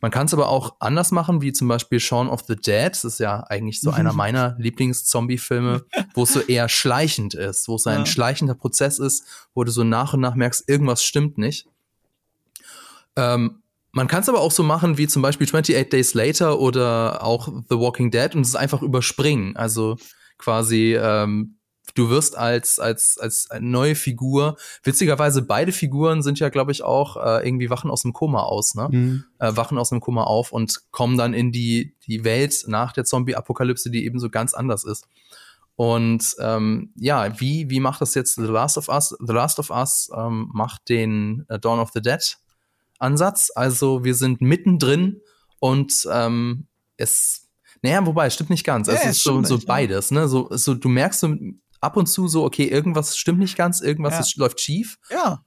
[0.00, 2.90] Man kann es aber auch anders machen, wie zum Beispiel Shaun of the Dead.
[2.90, 7.76] Das ist ja eigentlich so einer meiner Lieblings-Zombie-Filme, wo es so eher schleichend ist, wo
[7.76, 8.06] es ein ja.
[8.06, 9.22] schleichender Prozess ist,
[9.54, 11.68] wo du so nach und nach merkst, irgendwas stimmt nicht.
[13.14, 13.62] Ähm,
[13.92, 17.46] man kann es aber auch so machen, wie zum Beispiel 28 Days Later oder auch
[17.70, 19.56] The Walking Dead und es einfach überspringen.
[19.56, 19.96] Also
[20.38, 21.56] quasi ähm,
[21.94, 27.16] du wirst als als als neue Figur witzigerweise beide Figuren sind ja glaube ich auch
[27.16, 28.88] äh, irgendwie wachen aus dem Koma aus ne?
[28.90, 29.24] Mhm.
[29.38, 33.04] äh, wachen aus dem Koma auf und kommen dann in die die Welt nach der
[33.04, 35.08] Zombie Apokalypse die eben so ganz anders ist.
[35.74, 39.16] Und ähm, ja wie wie macht das jetzt The Last of Us?
[39.18, 42.38] The Last of Us ähm, macht den äh, Dawn of the Dead
[42.98, 43.52] Ansatz.
[43.54, 45.20] Also wir sind mittendrin
[45.58, 46.66] und ähm,
[46.96, 47.45] es
[47.82, 48.88] naja, wobei, stimmt nicht ganz.
[48.88, 50.28] Ja, es ist so, so beides, ne?
[50.28, 51.34] So, so, du merkst so
[51.80, 54.20] ab und zu so, okay, irgendwas stimmt nicht ganz, irgendwas Ja.
[54.20, 54.96] ist, läuft schief.
[55.10, 55.40] Ja.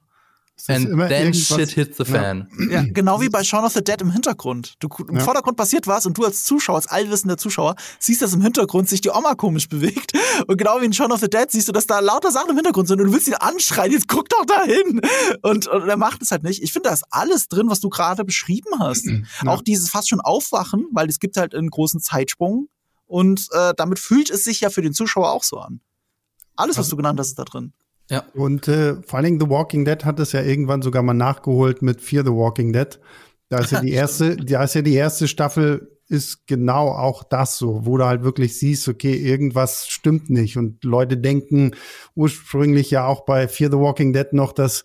[0.68, 2.20] And then shit hit the Ja.
[2.20, 2.48] fan.
[2.70, 4.74] Ja, genau wie bei Shaun of the Dead im Hintergrund.
[4.80, 5.20] Du, Im Ja.
[5.22, 9.00] Vordergrund passiert was und du als Zuschauer, als allwissender Zuschauer, siehst, dass im Hintergrund sich
[9.00, 10.12] die Oma komisch bewegt.
[10.46, 12.56] Und genau wie in Shaun of the Dead siehst du, dass da lauter Sachen im
[12.56, 15.00] Hintergrund sind und du willst ihn anschreien, jetzt guck doch da hin.
[15.42, 16.62] Und, und er macht es halt nicht.
[16.62, 19.08] Ich finde, da ist alles drin, was du gerade beschrieben hast.
[19.46, 22.68] Auch dieses fast schon Aufwachen, weil es gibt halt einen großen Zeitsprung
[23.06, 25.80] und äh, damit fühlt es sich ja für den Zuschauer auch so an.
[26.56, 27.72] Alles, was du genannt hast, ist da drin.
[28.10, 28.24] Ja.
[28.34, 31.80] Und äh, vor allen Dingen The Walking Dead hat es ja irgendwann sogar mal nachgeholt
[31.80, 32.98] mit Fear the Walking Dead.
[33.48, 37.56] Da ist ja die erste, da ist ja die erste Staffel ist genau auch das
[37.56, 41.76] so, wo du halt wirklich siehst, okay, irgendwas stimmt nicht und Leute denken
[42.16, 44.82] ursprünglich ja auch bei Fear the Walking Dead noch, dass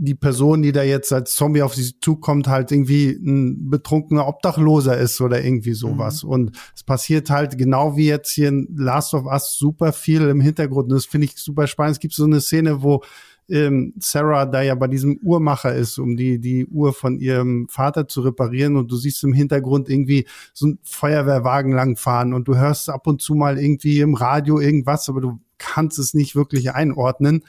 [0.00, 4.96] die Person, die da jetzt als Zombie auf sie zukommt, halt irgendwie ein betrunkener Obdachloser
[4.96, 6.22] ist oder irgendwie sowas.
[6.22, 10.40] Und es passiert halt genau wie jetzt hier in Last of Us super viel im
[10.40, 10.84] Hintergrund.
[10.84, 11.96] Und das finde ich super spannend.
[11.96, 13.02] Es gibt so eine Szene, wo
[13.48, 18.06] ähm, Sarah da ja bei diesem Uhrmacher ist, um die, die Uhr von ihrem Vater
[18.06, 22.88] zu reparieren und du siehst im Hintergrund irgendwie so ein Feuerwehrwagen langfahren und du hörst
[22.88, 27.42] ab und zu mal irgendwie im Radio irgendwas, aber du kannst es nicht wirklich einordnen,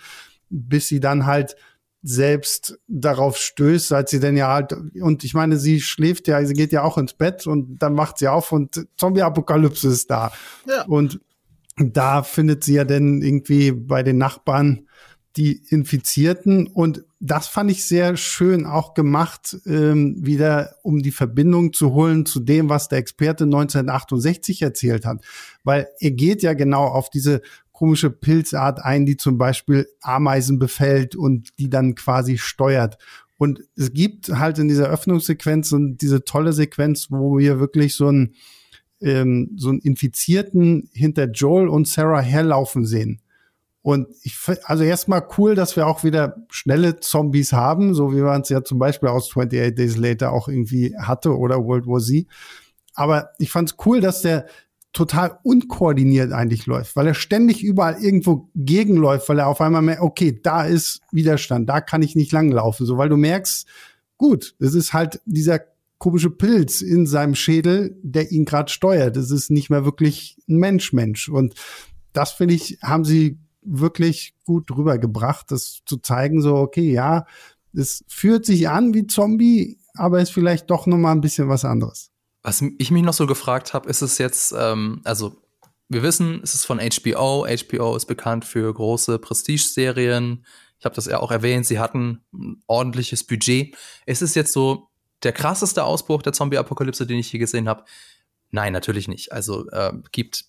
[0.49, 1.55] bis sie dann halt
[2.01, 6.53] selbst darauf stößt, als sie denn ja halt, und ich meine, sie schläft ja, sie
[6.53, 10.31] geht ja auch ins Bett und dann macht sie auf und Zombie-Apokalypse ist da.
[10.67, 10.85] Ja.
[10.85, 11.19] Und
[11.77, 14.87] da findet sie ja dann irgendwie bei den Nachbarn
[15.35, 21.73] die Infizierten und das fand ich sehr schön auch gemacht, ähm, wieder um die Verbindung
[21.73, 25.21] zu holen zu dem, was der Experte 1968 erzählt hat.
[25.63, 27.41] Weil er geht ja genau auf diese
[27.79, 32.97] komische Pilzart ein, die zum Beispiel Ameisen befällt und die dann quasi steuert.
[33.37, 38.07] Und es gibt halt in dieser Öffnungssequenz und diese tolle Sequenz, wo wir wirklich so
[38.07, 38.35] einen,
[38.99, 43.21] ähm, so einen Infizierten hinter Joel und Sarah herlaufen sehen.
[43.81, 48.41] Und ich, also erstmal cool, dass wir auch wieder schnelle Zombies haben, so wie man
[48.41, 52.27] es ja zum Beispiel aus 28 Days Later auch irgendwie hatte oder World War Z.
[52.93, 54.47] Aber ich fand es cool, dass der
[54.91, 60.01] total unkoordiniert eigentlich läuft, weil er ständig überall irgendwo gegenläuft, weil er auf einmal merkt,
[60.01, 63.67] okay, da ist Widerstand, da kann ich nicht langlaufen, so weil du merkst,
[64.17, 65.59] gut, das ist halt dieser
[65.99, 69.15] komische Pilz in seinem Schädel, der ihn gerade steuert.
[69.15, 71.29] Das ist nicht mehr wirklich ein Mensch-Mensch.
[71.29, 71.55] Und
[72.13, 77.25] das finde ich, haben sie wirklich gut rübergebracht, das zu zeigen, so, okay, ja,
[77.73, 81.65] es fühlt sich an wie Zombie, aber ist vielleicht doch noch mal ein bisschen was
[81.65, 82.11] anderes.
[82.49, 85.39] Was ich mich noch so gefragt habe, ist es jetzt, ähm, also
[85.87, 87.45] wir wissen, es ist von HBO.
[87.45, 90.43] HBO ist bekannt für große Prestige-Serien.
[90.79, 93.77] Ich habe das ja auch erwähnt, sie hatten ein ordentliches Budget.
[94.07, 94.89] Ist es jetzt so
[95.21, 97.83] der krasseste Ausbruch der Zombie-Apokalypse, den ich je gesehen habe?
[98.49, 99.31] Nein, natürlich nicht.
[99.31, 100.45] Also äh, gibt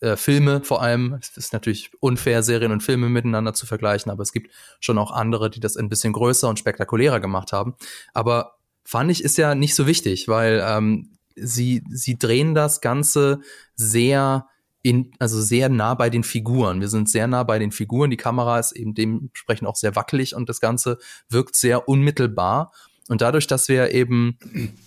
[0.00, 1.14] äh, Filme vor allem.
[1.18, 5.12] Es ist natürlich unfair, Serien und Filme miteinander zu vergleichen, aber es gibt schon auch
[5.12, 7.74] andere, die das ein bisschen größer und spektakulärer gemacht haben.
[8.12, 13.40] Aber fand ich, ist ja nicht so wichtig, weil ähm, sie, sie drehen das Ganze
[13.74, 14.46] sehr
[14.82, 16.80] in, also sehr nah bei den Figuren.
[16.80, 18.10] Wir sind sehr nah bei den Figuren.
[18.10, 22.72] Die Kamera ist eben dementsprechend auch sehr wackelig und das Ganze wirkt sehr unmittelbar.
[23.08, 24.38] Und dadurch, dass wir eben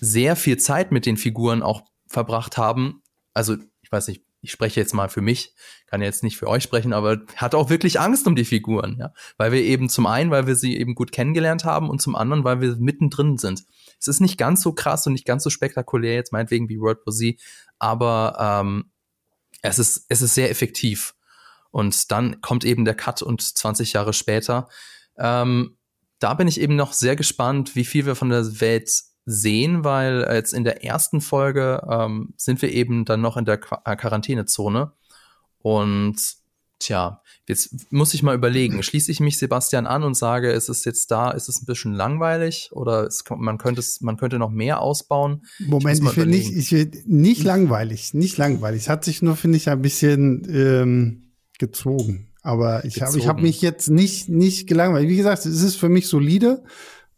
[0.01, 3.01] sehr viel Zeit mit den Figuren auch verbracht haben,
[3.33, 5.53] also ich weiß nicht, ich spreche jetzt mal für mich,
[5.87, 9.11] kann jetzt nicht für euch sprechen, aber hat auch wirklich Angst um die Figuren, ja,
[9.37, 12.43] weil wir eben zum einen, weil wir sie eben gut kennengelernt haben und zum anderen,
[12.43, 13.63] weil wir mittendrin sind.
[14.07, 16.99] Es ist nicht ganz so krass und nicht ganz so spektakulär jetzt meinetwegen wie World
[17.05, 17.39] War Z,
[17.79, 18.91] aber ähm,
[19.61, 21.15] es ist es ist sehr effektiv
[21.71, 24.69] und dann kommt eben der Cut und 20 Jahre später.
[25.17, 25.77] Ähm,
[26.19, 28.89] da bin ich eben noch sehr gespannt, wie viel wir von der Welt
[29.25, 33.57] sehen, weil jetzt in der ersten Folge ähm, sind wir eben dann noch in der
[33.57, 34.93] Qua äh, Quarantänezone.
[35.59, 36.15] Und
[36.79, 40.85] tja, jetzt muss ich mal überlegen, schließe ich mich Sebastian an und sage, ist es
[40.85, 44.51] jetzt da, ist es ein bisschen langweilig oder es, man, könnte es, man könnte noch
[44.51, 45.45] mehr ausbauen?
[45.59, 48.83] Moment, ich, mal will nicht, ich will nicht langweilig, nicht langweilig.
[48.83, 52.31] Es hat sich nur, finde ich, ein bisschen ähm, gezogen.
[52.41, 55.09] Aber ich habe ich hab mich jetzt nicht, nicht gelangweilt.
[55.09, 56.63] Wie gesagt, es ist für mich solide,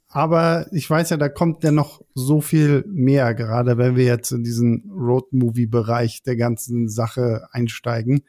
[0.07, 4.31] aber ich weiß ja, da kommt ja noch so viel mehr, gerade wenn wir jetzt
[4.31, 8.23] in diesen Road-Movie-Bereich der ganzen Sache einsteigen.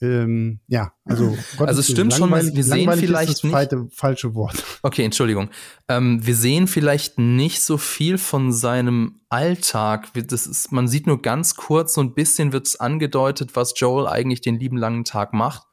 [0.00, 4.34] Ähm, ja, also Gott, Also es stimmt schon, wir sehen vielleicht ist das zweite, falsche
[4.34, 4.62] Wort.
[4.82, 5.50] Okay, Entschuldigung.
[5.88, 10.12] Ähm, wir sehen vielleicht nicht so viel von seinem Alltag.
[10.14, 14.06] Das ist, man sieht nur ganz kurz, so ein bisschen wird es angedeutet, was Joel
[14.06, 15.66] eigentlich den lieben langen Tag macht.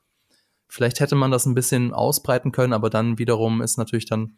[0.67, 4.37] Vielleicht hätte man das ein bisschen ausbreiten können, aber dann wiederum ist natürlich dann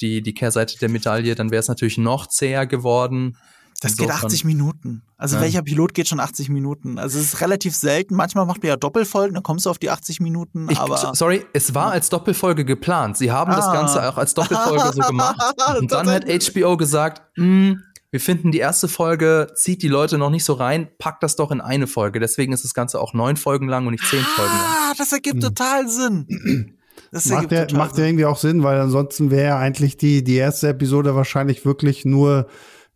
[0.00, 3.36] die, die Kehrseite der Medaille, dann wäre es natürlich noch zäher geworden.
[3.80, 5.02] Das geht 80 Minuten.
[5.16, 5.42] Also Ja.
[5.42, 6.98] welcher Pilot geht schon 80 Minuten?
[6.98, 8.14] Also es ist relativ selten.
[8.14, 10.68] Manchmal macht man ja Doppelfolgen, dann kommst du auf die 80 Minuten.
[10.70, 13.16] Ich, aber sorry, es war als Doppelfolge geplant.
[13.16, 13.72] Sie haben das Ah.
[13.72, 15.36] Ganze auch als Doppelfolge so gemacht.
[15.78, 20.30] Und dann hat HBO gesagt, "Hm, wir finden die erste Folge zieht die Leute noch
[20.30, 22.20] nicht so rein, packt das doch in eine Folge.
[22.20, 24.60] Deswegen ist das Ganze auch neun Folgen lang und nicht zehn Folgen lang.
[24.62, 26.74] Ah, das ergibt total Sinn.
[27.10, 30.24] Das Macht ergibt ja, macht ja irgendwie auch Sinn, weil ansonsten wäre ja eigentlich die,
[30.24, 32.48] die erste Episode wahrscheinlich wirklich nur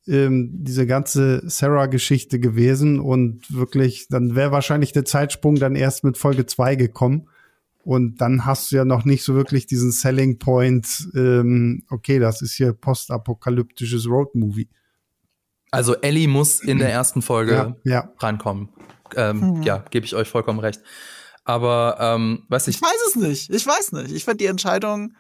[0.08, 6.18] ähm, diese ganze Sarah-Geschichte gewesen und wirklich, dann wäre wahrscheinlich der Zeitsprung dann erst mit
[6.18, 7.28] Folge zwei gekommen.
[7.84, 12.42] Und dann hast du ja noch nicht so wirklich diesen Selling Point, ähm, okay, das
[12.42, 14.68] ist hier postapokalyptisches Roadmovie.
[15.70, 18.12] Also Ellie muss in der ersten Folge Ja, ja.
[18.18, 18.68] rankommen.
[19.16, 20.82] Ähm, Ja, gebe ich euch vollkommen recht.
[21.44, 23.50] Aber ähm, weiß ich, Ich weiß es nicht.
[23.50, 24.12] Ich weiß nicht.
[24.12, 25.14] Ich fand die Entscheidung,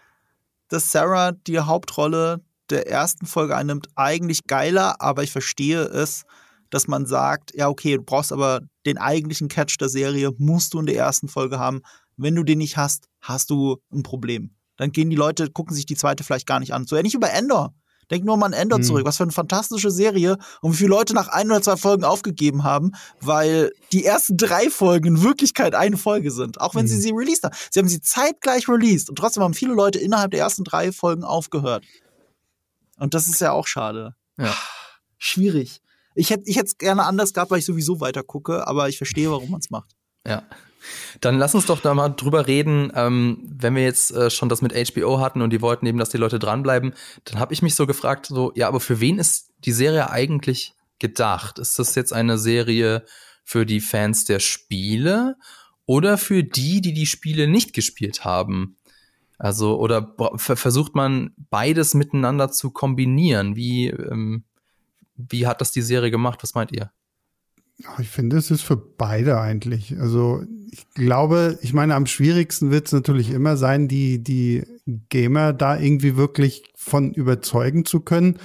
[0.68, 6.24] dass Sarah die Hauptrolle der ersten Folge einnimmt, eigentlich geiler, aber ich verstehe es,
[6.70, 10.80] dass man sagt, ja, okay, du brauchst aber den eigentlichen Catch der Serie, musst du
[10.80, 11.80] in der ersten Folge haben.
[12.16, 14.54] Wenn du den nicht hast, hast du ein Problem.
[14.76, 16.86] Dann gehen die Leute, gucken sich die zweite vielleicht gar nicht an.
[16.86, 17.74] So ähnlich bei Endor.
[18.10, 18.82] Denk nur mal an Endor Mhm.
[18.84, 19.04] zurück.
[19.04, 22.64] Was für eine fantastische Serie und wie viele Leute nach ein oder zwei Folgen aufgegeben
[22.64, 26.60] haben, weil die ersten drei Folgen in Wirklichkeit eine Folge sind.
[26.60, 27.00] Auch wenn sie Mhm.
[27.00, 27.54] sie released haben.
[27.70, 31.22] Sie haben sie zeitgleich released und trotzdem haben viele Leute innerhalb der ersten drei Folgen
[31.24, 31.84] aufgehört.
[32.98, 34.14] Und das ist ja auch schade.
[34.36, 34.54] Ja.
[35.18, 35.80] Schwierig.
[36.14, 38.96] Ich hätte ich hätte es gerne anders gehabt, weil ich sowieso weiter gucke, aber ich
[38.96, 39.94] verstehe, warum man es macht.
[40.26, 40.42] Ja.
[41.20, 44.62] Dann lass uns doch da mal drüber reden, ähm, wenn wir jetzt äh, schon das
[44.62, 46.94] mit HBO hatten und die wollten eben, dass die Leute dranbleiben,
[47.24, 50.74] dann habe ich mich so gefragt, so, ja, aber für wen ist die Serie eigentlich
[50.98, 51.58] gedacht?
[51.58, 53.04] Ist das jetzt eine Serie
[53.44, 55.36] für die Fans der Spiele
[55.86, 58.77] oder für die, die die Spiele nicht gespielt haben?
[59.38, 63.54] Also, oder versucht man beides miteinander zu kombinieren?
[63.54, 64.42] Wie, ähm,
[65.16, 66.42] wie hat das die Serie gemacht?
[66.42, 66.90] Was meint ihr?
[68.00, 69.96] Ich finde, es ist für beide eigentlich.
[70.00, 74.64] Also ich glaube, ich meine, am schwierigsten wird es natürlich immer sein, die, die
[75.08, 78.38] Gamer da irgendwie wirklich von überzeugen zu können.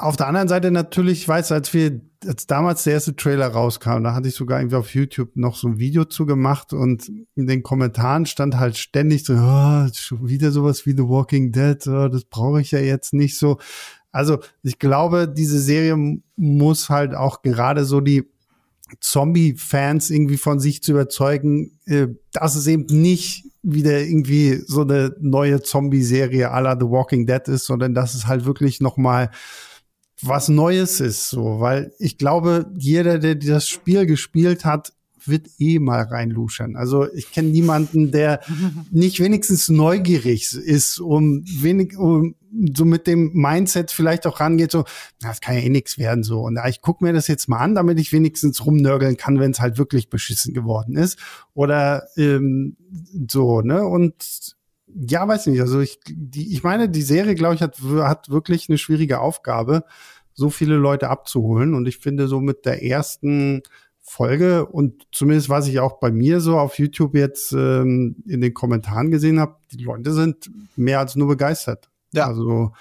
[0.00, 4.04] Auf der anderen Seite natürlich, ich weiß, als wir, als damals der erste Trailer rauskam,
[4.04, 7.48] da hatte ich sogar irgendwie auf YouTube noch so ein Video zu gemacht und in
[7.48, 9.86] den Kommentaren stand halt ständig so, oh,
[10.22, 13.58] wieder sowas wie The Walking Dead, oh, das brauche ich ja jetzt nicht so.
[14.12, 15.96] Also ich glaube, diese Serie
[16.36, 18.30] muss halt auch gerade so die
[19.00, 25.16] Zombie-Fans irgendwie von sich zu überzeugen, äh, dass es eben nicht wieder irgendwie so eine
[25.20, 29.30] neue Zombie-Serie à la The Walking Dead ist, sondern dass es halt wirklich noch mal
[30.22, 34.92] was Neues ist, so, weil ich glaube, jeder, der das Spiel gespielt hat,
[35.24, 36.76] wird eh mal reinluschern.
[36.76, 38.40] Also ich kenne niemanden, der
[38.90, 42.34] nicht wenigstens neugierig ist, um wenig, um
[42.74, 44.84] so mit dem Mindset vielleicht auch rangeht, so,
[45.20, 46.40] na, das kann ja eh nix werden, so.
[46.40, 49.60] Und ich gucke mir das jetzt mal an, damit ich wenigstens rumnörgeln kann, wenn es
[49.60, 51.18] halt wirklich beschissen geworden ist.
[51.52, 52.76] Oder ähm,
[53.30, 53.84] so, ne?
[53.84, 54.56] Und
[54.94, 55.60] ja, weiß nicht.
[55.60, 59.84] Also ich, die, ich meine, die Serie, glaube ich, hat, hat wirklich eine schwierige Aufgabe,
[60.34, 61.74] so viele Leute abzuholen.
[61.74, 63.62] Und ich finde, so mit der ersten
[64.00, 68.54] Folge und zumindest was ich auch bei mir so auf YouTube jetzt ähm, in den
[68.54, 71.90] Kommentaren gesehen habe, die Leute sind mehr als nur begeistert.
[72.12, 72.26] Ja.
[72.26, 72.72] Also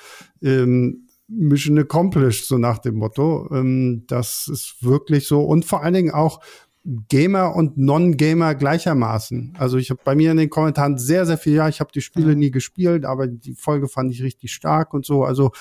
[0.41, 3.49] ähm, Mission accomplished, so nach dem Motto.
[3.51, 5.41] Ähm, das ist wirklich so.
[5.41, 6.39] Und vor allen Dingen auch
[7.09, 9.55] Gamer und Non-Gamer gleichermaßen.
[9.57, 12.01] Also ich habe bei mir in den Kommentaren sehr, sehr viel, ja, ich habe die
[12.01, 15.25] Spiele nie gespielt, aber die Folge fand ich richtig stark und so.
[15.25, 15.51] Also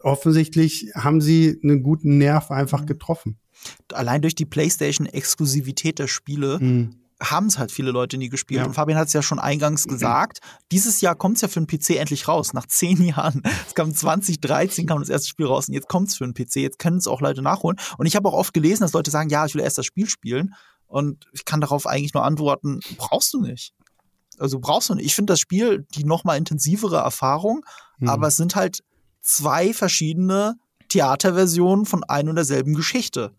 [0.00, 3.38] offensichtlich haben sie einen guten Nerv einfach getroffen.
[3.92, 6.96] Allein durch die PlayStation-Exklusivität der Spiele Mhm.
[7.22, 8.60] Haben es halt viele Leute nie gespielt.
[8.60, 8.66] Ja.
[8.66, 10.40] Und Fabian hat es ja schon eingangs gesagt.
[10.70, 12.52] Dieses Jahr kommt es ja für den PC endlich raus.
[12.52, 13.42] Nach zehn Jahren.
[13.66, 16.56] Es kam 2013, kam das erste Spiel raus und jetzt kommt es für den PC.
[16.56, 17.78] Jetzt können es auch Leute nachholen.
[17.98, 20.08] Und ich habe auch oft gelesen, dass Leute sagen, ja, ich will erst das Spiel
[20.08, 20.54] spielen.
[20.86, 23.72] Und ich kann darauf eigentlich nur antworten, brauchst du nicht.
[24.38, 25.06] Also brauchst du nicht.
[25.06, 27.64] Ich finde das Spiel die noch mal intensivere Erfahrung,
[27.98, 28.08] Mhm.
[28.08, 28.80] aber es sind halt
[29.20, 30.56] zwei verschiedene
[30.88, 33.32] Theaterversionen von ein und derselben Geschichte.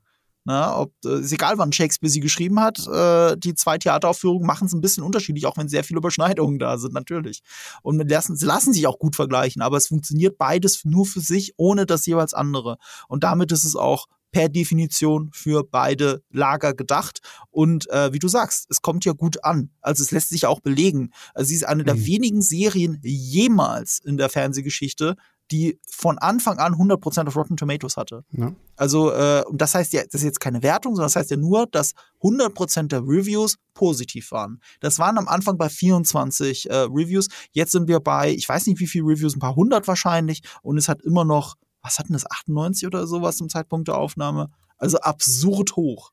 [0.45, 4.67] Na, ob, äh, ist egal, wann Shakespeare sie geschrieben hat, äh, die zwei Theateraufführungen machen
[4.67, 7.41] es ein bisschen unterschiedlich, auch wenn sehr viele Überschneidungen da sind, natürlich.
[7.81, 11.21] Und mit lassen, sie lassen sich auch gut vergleichen, aber es funktioniert beides nur für
[11.21, 12.77] sich, ohne das jeweils andere.
[13.07, 17.19] Und damit ist es auch per Definition für beide Lager gedacht.
[17.51, 19.69] Und äh, wie du sagst, es kommt ja gut an.
[19.79, 21.11] Also es lässt sich auch belegen.
[21.35, 22.05] Also sie ist eine der Mhm.
[22.07, 25.15] wenigen Serien jemals in der Fernsehgeschichte,
[25.53, 28.23] die von Anfang an 100% auf Rotten Tomatoes hatte.
[28.31, 28.53] Ja.
[28.75, 31.37] Also, äh, und das heißt ja, das ist jetzt keine Wertung, sondern das heißt ja
[31.37, 34.61] nur, dass 100% der Reviews positiv waren.
[34.79, 37.27] Das waren am Anfang bei 24 äh, Reviews.
[37.51, 40.41] Jetzt sind wir bei, ich weiß nicht wie viele Reviews, ein paar hundert wahrscheinlich.
[40.61, 44.49] Und es hat immer noch was hatten das, 98 oder sowas zum Zeitpunkt der Aufnahme?
[44.77, 46.11] Also absurd hoch.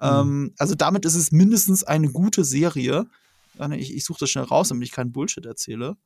[0.00, 0.06] Mhm.
[0.08, 3.06] Ähm, also damit ist es mindestens eine gute Serie.
[3.76, 5.96] Ich, ich suche das schnell raus, damit ich keinen Bullshit erzähle.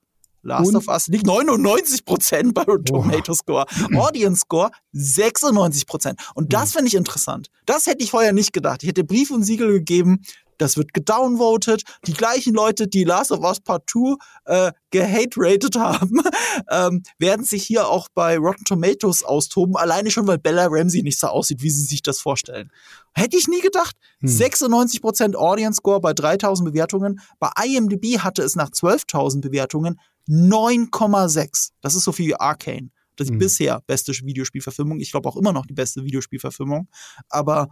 [0.46, 0.76] Last und?
[0.76, 3.66] of Us liegt 99% bei Tomato Score.
[3.94, 7.48] Audience Score 96% Und das finde ich interessant.
[7.66, 8.82] Das hätte ich vorher nicht gedacht.
[8.82, 10.22] Ich hätte Brief und Siegel gegeben,
[10.58, 11.82] das wird gedownvoted.
[12.06, 14.16] Die gleichen Leute, die Last of Us Part 2
[14.46, 16.22] äh, gehate-rated haben,
[16.70, 19.76] ähm, werden sich hier auch bei Rotten Tomatoes austoben.
[19.76, 22.70] Alleine schon, weil Bella Ramsey nicht so aussieht, wie sie sich das vorstellen.
[23.12, 23.96] Hätte ich nie gedacht.
[24.20, 24.30] Hm.
[24.30, 27.20] 96% Audience Score bei 3000 Bewertungen.
[27.38, 31.70] Bei IMDb hatte es nach 12.000 Bewertungen 9,6.
[31.80, 32.90] Das ist so viel wie Arcane.
[33.16, 33.38] Das ist hm.
[33.38, 35.00] bisher beste Videospielverfilmung.
[35.00, 36.88] Ich glaube auch immer noch die beste Videospielverfilmung.
[37.28, 37.68] Aber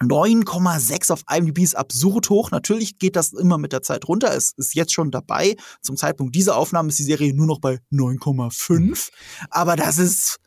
[0.00, 2.50] 9,6 auf IMDb ist absurd hoch.
[2.50, 4.34] Natürlich geht das immer mit der Zeit runter.
[4.34, 5.56] Es ist jetzt schon dabei.
[5.80, 9.10] Zum Zeitpunkt dieser Aufnahme ist die Serie nur noch bei 9,5.
[9.50, 10.38] Aber das ist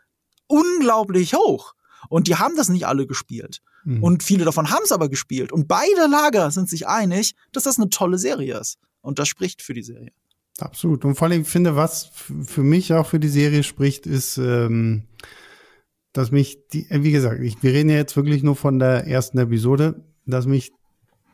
[0.48, 1.74] unglaublich hoch.
[2.10, 3.62] Und die haben das nicht alle gespielt.
[3.84, 4.04] Mhm.
[4.04, 5.52] Und viele davon haben es aber gespielt.
[5.52, 8.78] Und beide Lager sind sich einig, dass das eine tolle Serie ist.
[9.02, 10.12] Und das spricht für die Serie.
[10.60, 11.04] Absolut.
[11.04, 15.04] Und vor allem finde, was für mich auch für die Serie spricht, ist, ähm,
[16.14, 19.38] dass mich die, wie gesagt, ich, wir reden ja jetzt wirklich nur von der ersten
[19.38, 20.72] Episode, dass mich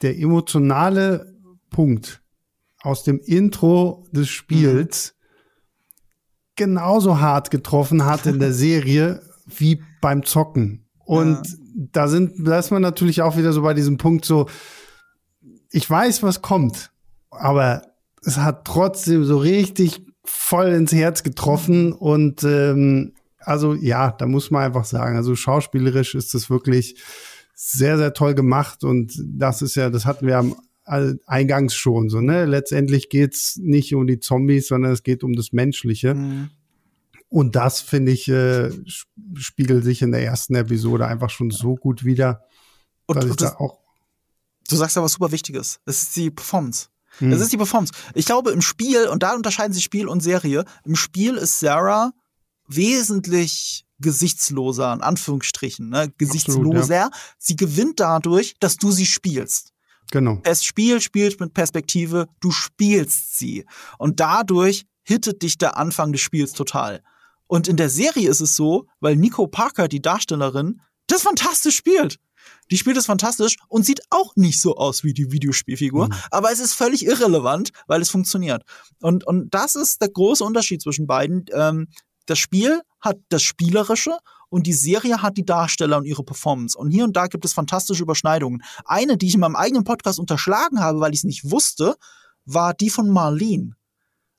[0.02, 1.36] der emotionale
[1.70, 2.24] Punkt
[2.82, 6.56] aus dem Intro des Spiels mhm.
[6.56, 10.88] genauso hart getroffen hat in der Serie wie beim Zocken.
[11.06, 11.56] Und ja.
[11.92, 14.48] da sind, da ist man natürlich auch wieder so bei diesem Punkt so,
[15.70, 16.92] ich weiß, was kommt,
[17.30, 17.91] aber
[18.24, 24.52] es hat trotzdem so richtig voll ins Herz getroffen und ähm, also ja, da muss
[24.52, 27.02] man einfach sagen, also schauspielerisch ist das wirklich
[27.56, 32.22] sehr, sehr toll gemacht und das ist ja, das hatten wir am eingangs schon so,
[32.22, 32.46] ne?
[32.46, 36.16] Letztendlich geht's nicht um die Zombies, sondern es geht um das Menschliche.
[36.16, 36.50] Mhm.
[37.30, 38.72] Und das, finde ich, äh,
[39.36, 42.44] spiegelt sich in der ersten Episode einfach schon so gut wieder.
[43.06, 43.80] Und, dass ich das, da auch
[44.68, 45.80] du sagst ja was super Wichtiges.
[45.86, 46.88] Es ist die Performance.
[47.20, 47.32] Mhm.
[47.32, 47.94] Das ist die Performance.
[48.14, 52.12] Ich glaube, im Spiel, und da unterscheiden sich Spiel und Serie, im Spiel ist Sarah
[52.68, 56.12] wesentlich gesichtsloser, in Anführungsstrichen, ne?
[56.18, 56.80] gesichtsloser.
[56.80, 57.10] Absolut, ja.
[57.38, 59.74] Sie gewinnt dadurch, dass du sie spielst.
[60.12, 60.40] Genau.
[60.44, 63.66] Das Spiel spielt mit Perspektive, du spielst sie.
[63.98, 67.02] Und dadurch hittet dich der Anfang des Spiels total.
[67.48, 72.18] Und in der Serie ist es so, weil Nico Parker, die Darstellerin, das fantastisch spielt.
[72.70, 76.14] Die spielt es fantastisch und sieht auch nicht so aus wie die Videospielfigur, mhm.
[76.32, 78.64] aber es ist völlig irrelevant, weil es funktioniert.
[79.02, 81.46] Und, und das ist der große Unterschied zwischen beiden.
[81.54, 81.88] Ähm,
[82.26, 84.18] das Spiel hat das Spielerische
[84.50, 86.78] und die Serie hat die Darsteller und ihre Performance.
[86.78, 88.62] Und hier und da gibt es fantastische Überschneidungen.
[88.86, 91.96] Eine, die ich in meinem eigenen Podcast unterschlagen habe, weil ich es nicht wusste,
[92.46, 93.76] war die von Marlene.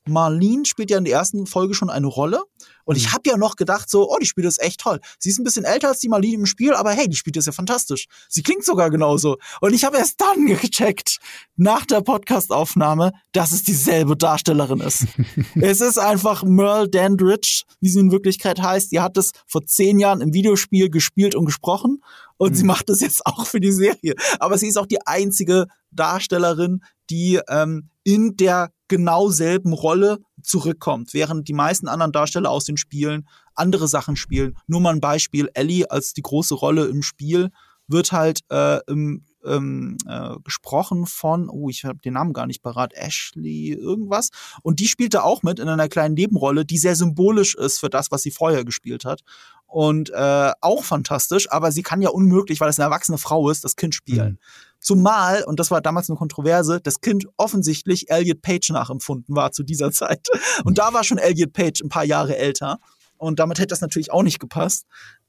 [0.08, 2.42] Marlene spielt ja in der ersten Folge schon eine Rolle.
[2.84, 3.12] Und ich mhm.
[3.12, 5.00] habe ja noch gedacht, so, oh, die spielt das echt toll.
[5.18, 7.46] Sie ist ein bisschen älter als die Marlene im Spiel, aber hey, die spielt das
[7.46, 8.06] ja fantastisch.
[8.28, 9.36] Sie klingt sogar genauso.
[9.60, 11.18] Und ich habe erst dann gecheckt,
[11.56, 15.06] nach der Podcastaufnahme, dass es dieselbe Darstellerin ist.
[15.60, 18.90] es ist einfach Merle Dandridge, wie sie in Wirklichkeit heißt.
[18.90, 22.02] Die hat es vor zehn Jahren im Videospiel gespielt und gesprochen.
[22.36, 22.56] Und mhm.
[22.56, 24.14] sie macht es jetzt auch für die Serie.
[24.40, 26.80] Aber sie ist auch die einzige Darstellerin,
[27.12, 32.78] die ähm, in der genau selben Rolle zurückkommt, während die meisten anderen Darsteller aus den
[32.78, 34.56] Spielen andere Sachen spielen.
[34.66, 37.50] Nur mal ein Beispiel, Ellie als die große Rolle im Spiel
[37.86, 42.62] wird halt äh, im, ähm, äh, gesprochen von, oh, ich habe den Namen gar nicht
[42.62, 44.30] parat, Ashley irgendwas.
[44.62, 48.10] Und die spielte auch mit in einer kleinen Nebenrolle, die sehr symbolisch ist für das,
[48.10, 49.20] was sie vorher gespielt hat.
[49.66, 53.64] Und äh, auch fantastisch, aber sie kann ja unmöglich, weil es eine erwachsene Frau ist,
[53.64, 54.32] das Kind spielen.
[54.32, 54.38] Mhm.
[54.82, 59.62] Zumal, und das war damals eine Kontroverse, das Kind offensichtlich Elliot Page nachempfunden war zu
[59.62, 60.28] dieser Zeit.
[60.64, 62.78] Und da war schon Elliot Page ein paar Jahre älter.
[63.16, 64.86] Und damit hätte das natürlich auch nicht gepasst.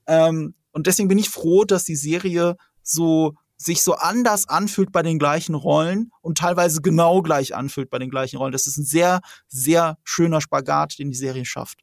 [0.07, 5.03] Ähm, und deswegen bin ich froh, dass die Serie so sich so anders anfühlt bei
[5.03, 8.51] den gleichen Rollen und teilweise genau gleich anfühlt bei den gleichen Rollen.
[8.51, 11.79] Das ist ein sehr, sehr schöner Spagat, den die Serie schafft.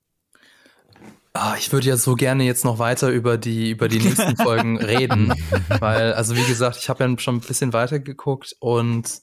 [1.32, 4.78] Ah, ich würde ja so gerne jetzt noch weiter über die, über die nächsten Folgen
[4.82, 5.32] reden,
[5.78, 9.22] weil, also wie gesagt, ich habe ja schon ein bisschen weiter geguckt und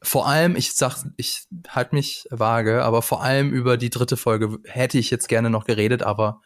[0.00, 4.58] vor allem, ich sag, ich halte mich vage, aber vor allem über die dritte Folge
[4.64, 6.40] hätte ich jetzt gerne noch geredet, aber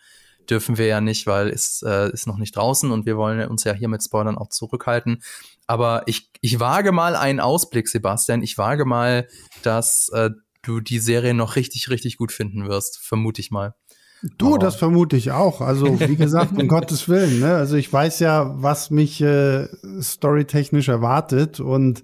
[0.48, 3.64] dürfen wir ja nicht, weil es äh, ist noch nicht draußen und wir wollen uns
[3.64, 5.22] ja hier mit Spoilern auch zurückhalten.
[5.66, 8.42] Aber ich, ich wage mal einen Ausblick, Sebastian.
[8.42, 9.28] Ich wage mal,
[9.62, 10.30] dass äh,
[10.62, 13.74] du die Serie noch richtig, richtig gut finden wirst, vermute ich mal.
[14.36, 15.60] Du, Aber das vermute ich auch.
[15.60, 17.40] Also, wie gesagt, um Gottes Willen.
[17.40, 17.54] Ne?
[17.54, 19.68] Also, ich weiß ja, was mich äh,
[20.00, 21.60] storytechnisch erwartet.
[21.60, 22.02] Und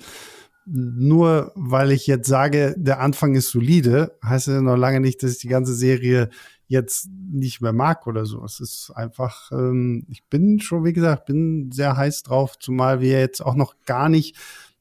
[0.67, 5.33] nur weil ich jetzt sage, der Anfang ist solide, heißt ja noch lange nicht, dass
[5.33, 6.31] ich die ganze Serie
[6.67, 8.43] jetzt nicht mehr mag oder so.
[8.45, 13.21] Es ist einfach, ähm, ich bin schon, wie gesagt, bin sehr heiß drauf, zumal wir
[13.21, 14.37] jetzt auch noch gar nicht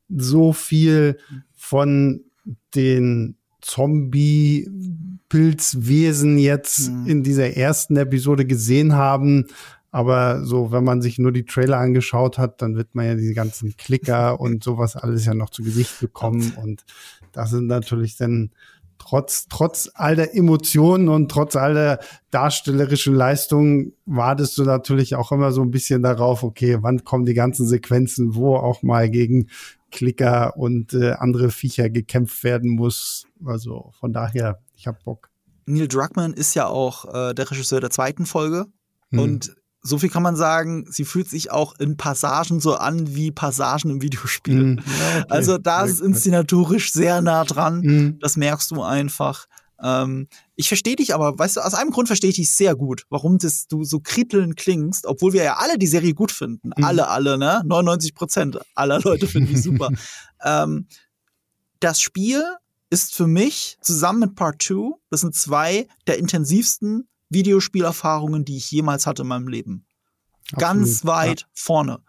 [0.09, 1.17] so viel
[1.53, 2.23] von
[2.75, 7.07] den Zombie-Pilzwesen jetzt mhm.
[7.07, 9.47] in dieser ersten Episode gesehen haben.
[9.91, 13.33] Aber so, wenn man sich nur die Trailer angeschaut hat, dann wird man ja diese
[13.33, 16.53] ganzen Klicker und sowas alles ja noch zu Gesicht bekommen.
[16.61, 16.85] Und
[17.31, 18.51] das sind natürlich dann
[18.97, 21.99] trotz, trotz all der Emotionen und trotz all der
[22.31, 27.33] darstellerischen Leistungen wartest du natürlich auch immer so ein bisschen darauf, okay, wann kommen die
[27.33, 29.47] ganzen Sequenzen, wo auch mal gegen
[29.93, 33.25] Klicker und äh, andere Viecher gekämpft werden muss.
[33.45, 35.29] Also von daher, ich hab Bock.
[35.65, 38.65] Neil Druckmann ist ja auch äh, der Regisseur der zweiten Folge.
[39.11, 39.19] Hm.
[39.19, 43.31] Und so viel kann man sagen, sie fühlt sich auch in Passagen so an wie
[43.31, 44.63] Passagen im Videospiel.
[44.63, 45.25] Mm, ja, okay.
[45.29, 47.81] Also da ist es inszenatorisch sehr nah dran.
[47.81, 48.19] Mm.
[48.19, 49.45] Das merkst du einfach.
[49.83, 53.05] Ähm, ich verstehe dich aber, weißt du, aus einem Grund verstehe ich dich sehr gut,
[53.09, 56.71] warum das du so kritteln klingst, obwohl wir ja alle die Serie gut finden.
[56.75, 56.83] Mhm.
[56.83, 57.61] Alle, alle, ne?
[57.65, 59.89] 99 Prozent aller Leute finden die super.
[60.43, 60.87] ähm,
[61.79, 62.41] das Spiel
[62.89, 68.71] ist für mich zusammen mit Part 2, das sind zwei der intensivsten Videospielerfahrungen, die ich
[68.71, 69.85] jemals hatte in meinem Leben.
[70.51, 71.47] Absolut, Ganz weit ja.
[71.53, 71.99] vorne.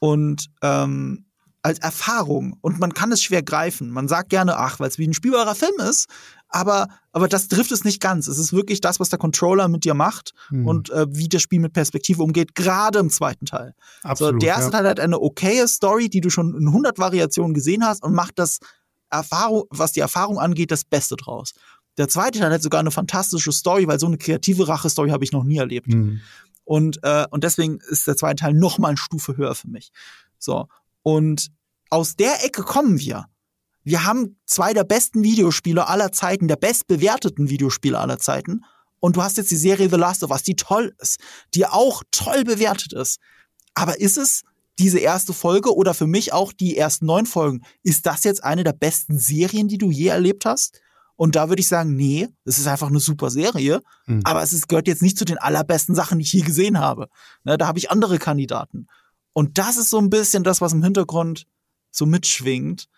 [0.00, 1.26] Und ähm,
[1.62, 2.56] als Erfahrung.
[2.60, 3.90] Und man kann es schwer greifen.
[3.90, 6.08] Man sagt gerne, ach, weil es wie ein spielbarer Film ist,
[6.48, 8.26] aber, aber das trifft es nicht ganz.
[8.26, 10.66] Es ist wirklich das, was der Controller mit dir macht mhm.
[10.66, 13.74] und äh, wie das Spiel mit Perspektive umgeht, gerade im zweiten Teil.
[14.02, 14.70] Absolut, so, der erste ja.
[14.70, 18.38] Teil hat eine okaye Story, die du schon in 100 Variationen gesehen hast und macht
[18.38, 18.58] das
[19.08, 21.54] Erfahrung, was die Erfahrung angeht, das Beste draus.
[21.96, 25.32] Der zweite Teil hat sogar eine fantastische Story, weil so eine kreative Rache-Story habe ich
[25.32, 25.88] noch nie erlebt.
[25.88, 26.20] Mhm.
[26.64, 29.90] Und, äh, und deswegen ist der zweite Teil noch mal eine Stufe höher für mich.
[30.38, 30.68] So.
[31.02, 31.48] Und
[31.90, 33.26] aus der Ecke kommen wir.
[33.84, 38.64] Wir haben zwei der besten Videospiele aller Zeiten, der bestbewerteten Videospiele aller Zeiten.
[39.00, 41.18] Und du hast jetzt die Serie The Last of Us, die toll ist,
[41.54, 43.18] die auch toll bewertet ist.
[43.74, 44.42] Aber ist es
[44.78, 48.64] diese erste Folge oder für mich auch die ersten neun Folgen, ist das jetzt eine
[48.64, 50.80] der besten Serien, die du je erlebt hast?
[51.16, 54.22] Und da würde ich sagen, nee, es ist einfach eine super Serie, mhm.
[54.24, 57.08] aber es ist, gehört jetzt nicht zu den allerbesten Sachen, die ich je gesehen habe.
[57.44, 58.86] Ne, da habe ich andere Kandidaten.
[59.32, 61.46] Und das ist so ein bisschen das, was im Hintergrund
[61.90, 62.88] so mitschwingt.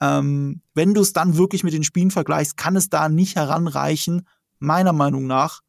[0.00, 4.26] Ähm, wenn du es dann wirklich mit den Spielen vergleichst, kann es da nicht heranreichen,
[4.58, 5.60] meiner Meinung nach.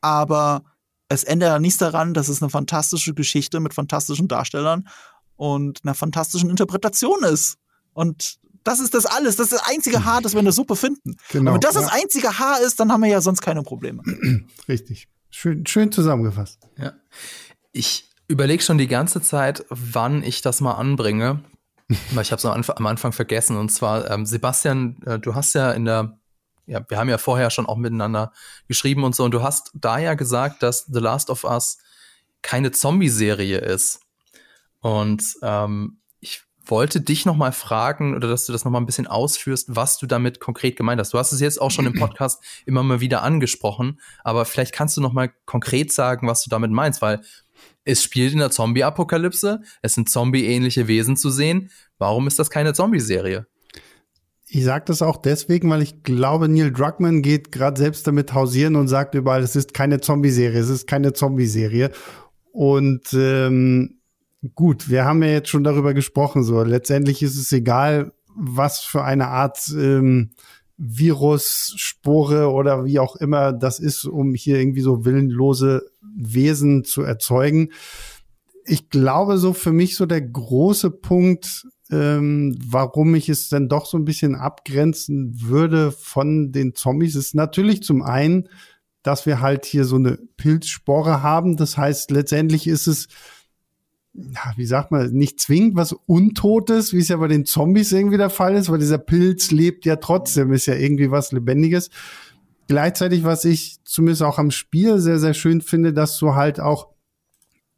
[0.00, 0.64] Aber
[1.08, 4.88] es ändert ja nichts daran, dass es eine fantastische Geschichte mit fantastischen Darstellern
[5.36, 7.56] und einer fantastischen Interpretation ist.
[7.92, 9.36] Und das ist das alles.
[9.36, 11.16] Das ist das einzige Haar, das wir in der Suppe finden.
[11.30, 11.82] Genau, Und wenn das ja.
[11.82, 14.02] das einzige Haar ist, dann haben wir ja sonst keine Probleme.
[14.68, 15.08] Richtig.
[15.30, 16.60] Schön, schön zusammengefasst.
[16.78, 16.94] Ja.
[17.72, 21.42] Ich überlege schon die ganze Zeit, wann ich das mal anbringe.
[22.12, 23.56] Weil ich habe es am, Anfang, am Anfang vergessen.
[23.56, 26.18] Und zwar, ähm, Sebastian, äh, du hast ja in der,
[26.66, 28.32] ja, wir haben ja vorher schon auch miteinander
[28.68, 29.24] geschrieben und so.
[29.24, 31.78] Und du hast da ja gesagt, dass The Last of Us
[32.40, 34.00] keine Zombie-Serie ist.
[34.80, 35.98] Und ähm,
[36.66, 39.98] wollte dich noch mal fragen oder dass du das noch mal ein bisschen ausführst, was
[39.98, 41.12] du damit konkret gemeint hast.
[41.12, 44.96] Du hast es jetzt auch schon im Podcast immer mal wieder angesprochen, aber vielleicht kannst
[44.96, 47.20] du noch mal konkret sagen, was du damit meinst, weil
[47.84, 51.70] es spielt in der Zombie-Apokalypse, es sind Zombie-ähnliche Wesen zu sehen.
[51.98, 53.46] Warum ist das keine Zombie-Serie?
[54.46, 58.76] Ich sage das auch deswegen, weil ich glaube, Neil Druckmann geht gerade selbst damit hausieren
[58.76, 61.90] und sagt überall, es ist keine Zombie-Serie, es ist keine Zombie-Serie.
[62.52, 63.98] Und ähm,
[64.54, 66.44] gut, wir haben ja jetzt schon darüber gesprochen.
[66.44, 70.30] So, letztendlich ist es egal, was für eine Art ähm,
[70.76, 77.02] Virus, Spore oder wie auch immer das ist, um hier irgendwie so willenlose Wesen zu
[77.02, 77.70] erzeugen.
[78.66, 83.86] Ich glaube, so für mich so der große Punkt, ähm, warum ich es dann doch
[83.86, 88.48] so ein bisschen abgrenzen würde von den Zombies, ist natürlich zum einen,
[89.02, 91.56] dass wir halt hier so eine Pilzspore haben.
[91.56, 93.08] Das heißt, letztendlich ist es
[94.14, 98.16] ja, wie sagt man, nicht zwingend was Untotes, wie es ja bei den Zombies irgendwie
[98.16, 101.90] der Fall ist, weil dieser Pilz lebt ja trotzdem, ist ja irgendwie was Lebendiges.
[102.68, 106.88] Gleichzeitig, was ich zumindest auch am Spiel sehr, sehr schön finde, dass du halt auch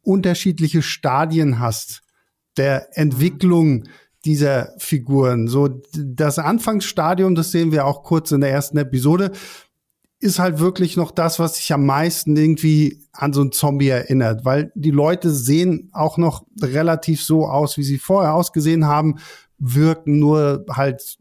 [0.03, 2.03] unterschiedliche Stadien hast
[2.55, 3.83] der Entwicklung
[4.23, 5.47] dieser Figuren.
[5.47, 9.31] So das Anfangsstadium, das sehen wir auch kurz in der ersten Episode,
[10.19, 14.45] ist halt wirklich noch das, was sich am meisten irgendwie an so einen Zombie erinnert,
[14.45, 19.17] weil die Leute sehen auch noch relativ so aus, wie sie vorher ausgesehen haben,
[19.59, 21.17] wirken nur halt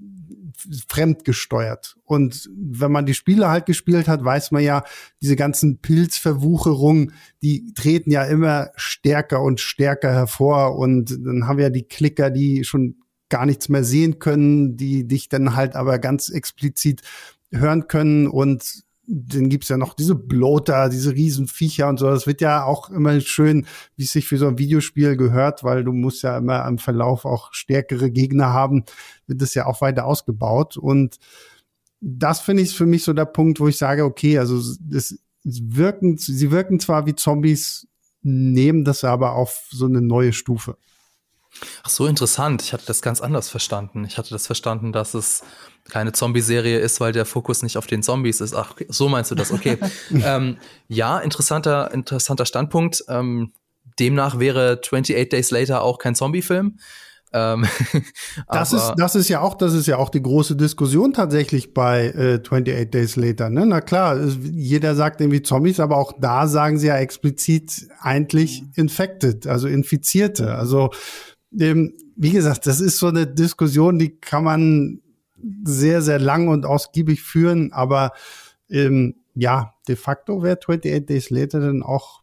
[0.89, 1.97] fremdgesteuert.
[2.05, 4.85] Und wenn man die Spiele halt gespielt hat, weiß man ja,
[5.21, 10.77] diese ganzen Pilzverwucherungen, die treten ja immer stärker und stärker hervor.
[10.79, 12.97] Und dann haben wir ja die Klicker, die schon
[13.29, 17.03] gar nichts mehr sehen können, die dich dann halt aber ganz explizit
[17.51, 22.07] hören können und dann gibt's ja noch diese Bloater, diese Riesenviecher und so.
[22.07, 25.85] Das wird ja auch immer schön, wie es sich für so ein Videospiel gehört, weil
[25.85, 28.85] du musst ja immer im Verlauf auch stärkere Gegner haben,
[29.27, 30.77] wird das ja auch weiter ausgebaut.
[30.77, 31.19] Und
[32.01, 36.19] das finde ich für mich so der Punkt, wo ich sage, okay, also das wirken,
[36.19, 37.87] sie wirken zwar wie Zombies,
[38.23, 40.77] nehmen das aber auf so eine neue Stufe.
[41.83, 42.63] Ach so, interessant.
[42.63, 44.05] Ich hatte das ganz anders verstanden.
[44.05, 45.43] Ich hatte das verstanden, dass es
[45.89, 48.55] keine Zombie-Serie ist, weil der Fokus nicht auf den Zombies ist.
[48.55, 49.79] Ach, so meinst du das, okay.
[50.11, 53.05] ähm, ja, interessanter, interessanter Standpunkt.
[53.09, 53.53] Ähm,
[53.99, 56.79] demnach wäre 28 Days Later auch kein Zombie-Film.
[57.33, 57.67] Ähm,
[58.49, 62.07] das ist das ist ja auch das ist ja auch die große Diskussion tatsächlich bei
[62.07, 63.51] äh, 28 Days Later.
[63.51, 63.67] Ne?
[63.67, 64.19] Na klar,
[64.53, 68.73] jeder sagt irgendwie Zombies, aber auch da sagen sie ja explizit eigentlich mhm.
[68.77, 70.55] infected, also Infizierte.
[70.55, 70.91] Also
[71.59, 75.01] ähm, wie gesagt, das ist so eine Diskussion, die kann man
[75.65, 78.13] sehr sehr lang und ausgiebig führen, aber
[78.71, 82.23] ähm, ja, de facto wäre 28 Days Later dann auch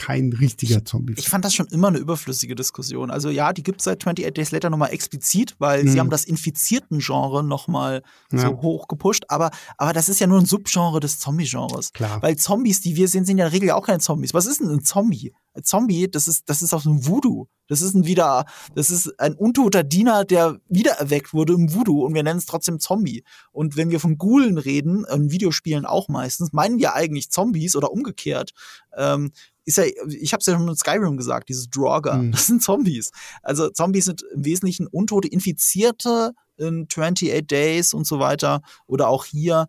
[0.00, 1.14] kein richtiger Zombie.
[1.18, 3.10] Ich fand das schon immer eine überflüssige Diskussion.
[3.10, 5.88] Also ja, die gibt es seit 28 Days Later nochmal explizit, weil mhm.
[5.90, 8.38] sie haben das infizierten Genre nochmal ja.
[8.38, 9.24] so hoch gepusht.
[9.28, 11.92] Aber, aber das ist ja nur ein Subgenre des Zombie-Genres.
[11.92, 12.22] Klar.
[12.22, 14.32] Weil Zombies, die wir sehen, sind ja in der Regel ja auch keine Zombies.
[14.32, 15.34] Was ist denn ein Zombie?
[15.52, 17.46] Ein Zombie, das ist, das ist aus dem Voodoo.
[17.70, 22.14] Das ist ein wieder, das ist ein untoter Diener, der wiedererweckt wurde im Voodoo und
[22.14, 23.22] wir nennen es trotzdem Zombie.
[23.52, 27.92] Und wenn wir von Ghoulen reden, in Videospielen auch meistens, meinen wir eigentlich Zombies oder
[27.92, 28.50] umgekehrt.
[28.96, 29.30] Ähm,
[29.70, 32.32] ist ja, ich habe es ja schon in Skyrim gesagt, dieses Draugr, mhm.
[32.32, 33.10] das sind Zombies.
[33.42, 39.24] Also Zombies sind im Wesentlichen untote Infizierte in 28 Days und so weiter oder auch
[39.24, 39.66] hier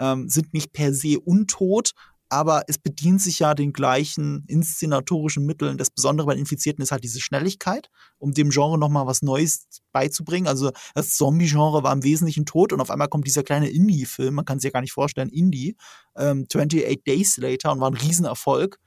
[0.00, 1.92] ähm, sind nicht per se untot,
[2.28, 5.78] aber es bedient sich ja den gleichen inszenatorischen Mitteln.
[5.78, 7.88] Das Besondere bei Infizierten ist halt diese Schnelligkeit,
[8.18, 10.46] um dem Genre nochmal was Neues beizubringen.
[10.46, 14.44] Also das Zombie-Genre war im Wesentlichen tot und auf einmal kommt dieser kleine Indie-Film, man
[14.44, 15.76] kann sich ja gar nicht vorstellen, Indie,
[16.16, 18.78] ähm, 28 Days Later und war ein Riesenerfolg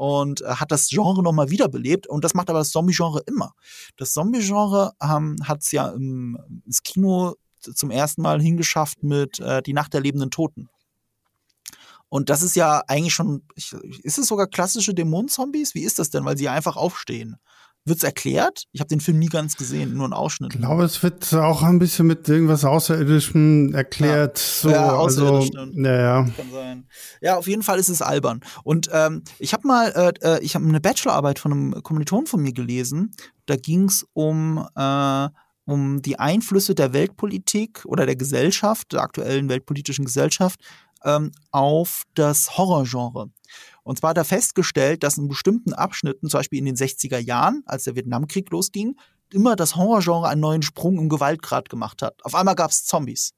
[0.00, 2.06] und äh, hat das Genre nochmal wiederbelebt.
[2.06, 3.52] Und das macht aber das Zombie-Genre immer.
[3.98, 9.60] Das Zombie-Genre ähm, hat es ja im, ins Kino zum ersten Mal hingeschafft mit äh,
[9.60, 10.70] Die Nacht der lebenden Toten.
[12.08, 15.74] Und das ist ja eigentlich schon, ist es sogar klassische Dämonenzombies?
[15.74, 16.24] Wie ist das denn?
[16.24, 17.36] Weil sie einfach aufstehen.
[17.86, 18.64] Wird's erklärt?
[18.72, 20.54] Ich habe den Film nie ganz gesehen, nur einen Ausschnitt.
[20.54, 24.38] Ich glaube, es wird auch ein bisschen mit irgendwas Außerirdischem erklärt.
[24.38, 25.50] Ja, so, ja außerirdisch.
[25.56, 26.22] Also, ja, ja.
[26.24, 26.88] Kann sein.
[27.22, 28.40] Ja, auf jeden Fall ist es albern.
[28.64, 32.42] Und ähm, ich habe mal, äh, äh ich habe eine Bachelorarbeit von einem Kommiliton von
[32.42, 33.12] mir gelesen.
[33.46, 35.28] Da ging's um äh,
[35.70, 40.60] um die Einflüsse der Weltpolitik oder der Gesellschaft, der aktuellen weltpolitischen Gesellschaft,
[41.04, 43.30] ähm, auf das Horrorgenre.
[43.90, 47.64] Und zwar hat er festgestellt, dass in bestimmten Abschnitten, zum Beispiel in den 60er Jahren,
[47.66, 48.94] als der Vietnamkrieg losging,
[49.32, 52.24] immer das Horrorgenre einen neuen Sprung im Gewaltgrad gemacht hat.
[52.24, 53.32] Auf einmal gab es Zombies.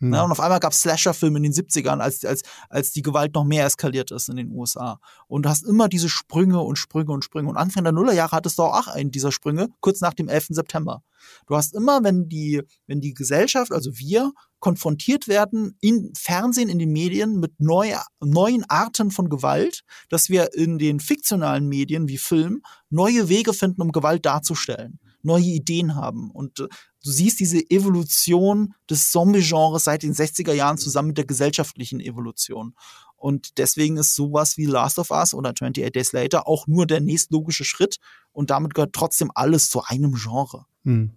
[0.00, 0.14] Mhm.
[0.14, 3.34] Ja, und auf einmal gab es Slasher-Filme in den 70ern, als, als, als die Gewalt
[3.34, 4.98] noch mehr eskaliert ist in den USA.
[5.26, 7.48] Und du hast immer diese Sprünge und Sprünge und Sprünge.
[7.48, 10.48] Und Anfang der Nullerjahre hattest du auch einen dieser Sprünge, kurz nach dem 11.
[10.50, 11.02] September.
[11.46, 16.78] Du hast immer, wenn die, wenn die Gesellschaft, also wir, konfrontiert werden im Fernsehen, in
[16.78, 22.18] den Medien mit neue, neuen Arten von Gewalt, dass wir in den fiktionalen Medien wie
[22.18, 26.30] Film neue Wege finden, um Gewalt darzustellen, neue Ideen haben.
[26.30, 26.68] Und äh,
[27.04, 32.74] du siehst diese Evolution des Zombie-Genres seit den 60er Jahren zusammen mit der gesellschaftlichen Evolution.
[33.16, 37.00] Und deswegen ist sowas wie Last of Us oder 28 Days Later auch nur der
[37.00, 37.96] nächstlogische Schritt
[38.32, 40.66] und damit gehört trotzdem alles zu einem Genre.
[40.84, 41.12] Hm.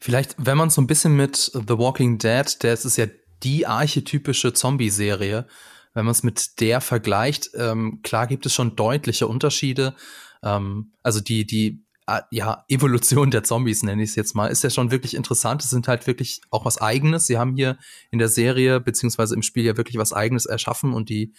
[0.00, 3.06] Vielleicht, wenn man so ein bisschen mit The Walking Dead, der ist ja
[3.42, 5.46] die archetypische Zombie-Serie,
[5.94, 9.94] wenn man es mit der vergleicht, ähm, klar gibt es schon deutliche Unterschiede.
[10.42, 11.84] Ähm, also die, die
[12.30, 15.62] ja, Evolution der Zombies, nenne ich es jetzt mal, ist ja schon wirklich interessant.
[15.62, 17.26] Es sind halt wirklich auch was Eigenes.
[17.26, 17.78] Sie haben hier
[18.10, 21.32] in der Serie beziehungsweise im Spiel ja wirklich was Eigenes erschaffen und die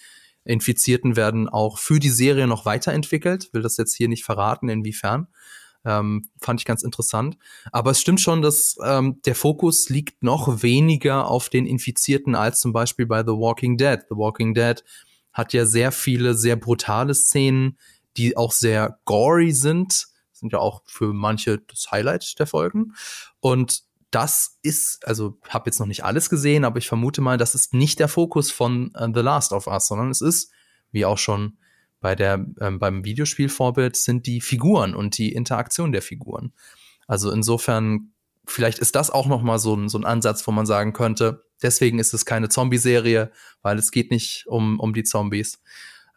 [0.43, 3.53] Infizierten werden auch für die Serie noch weiterentwickelt.
[3.53, 5.27] Will das jetzt hier nicht verraten, inwiefern.
[5.83, 7.37] Ähm, fand ich ganz interessant.
[7.71, 12.59] Aber es stimmt schon, dass ähm, der Fokus liegt noch weniger auf den Infizierten als
[12.59, 13.99] zum Beispiel bei The Walking Dead.
[14.09, 14.83] The Walking Dead
[15.33, 17.77] hat ja sehr viele sehr brutale Szenen,
[18.17, 20.07] die auch sehr gory sind.
[20.41, 22.93] Sind ja auch für manche das Highlight der Folgen.
[23.39, 27.55] Und das ist, also habe jetzt noch nicht alles gesehen, aber ich vermute mal, das
[27.55, 30.51] ist nicht der Fokus von uh, The Last of Us, sondern es ist,
[30.91, 31.57] wie auch schon
[32.01, 36.51] bei der, ähm, beim Videospielvorbild sind die Figuren und die Interaktion der Figuren.
[37.07, 38.13] Also insofern,
[38.45, 41.45] vielleicht ist das auch noch mal so ein, so ein Ansatz, wo man sagen könnte,
[41.61, 43.31] deswegen ist es keine Zombie-Serie,
[43.61, 45.61] weil es geht nicht um, um die Zombies.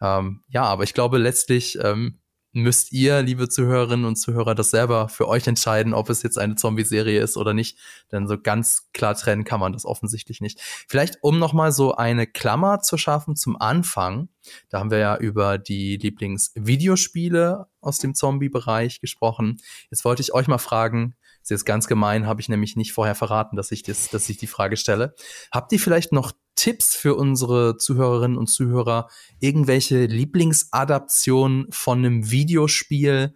[0.01, 2.19] Ähm, ja, aber ich glaube letztlich, ähm,
[2.55, 6.55] müsst ihr, liebe Zuhörerinnen und Zuhörer, das selber für euch entscheiden, ob es jetzt eine
[6.55, 7.77] Zombie-Serie ist oder nicht.
[8.11, 10.59] Denn so ganz klar trennen kann man das offensichtlich nicht.
[10.87, 14.29] Vielleicht, um nochmal so eine Klammer zu schaffen zum Anfang.
[14.69, 19.57] Da haben wir ja über die Lieblingsvideospiele aus dem Zombie-Bereich gesprochen.
[19.91, 21.15] Jetzt wollte ich euch mal fragen,
[21.45, 24.37] ist jetzt ganz gemein, habe ich nämlich nicht vorher verraten, dass ich, das, dass ich
[24.37, 25.13] die Frage stelle.
[25.51, 33.35] Habt ihr vielleicht noch Tipps für unsere Zuhörerinnen und Zuhörer, irgendwelche Lieblingsadaptionen von einem Videospiel,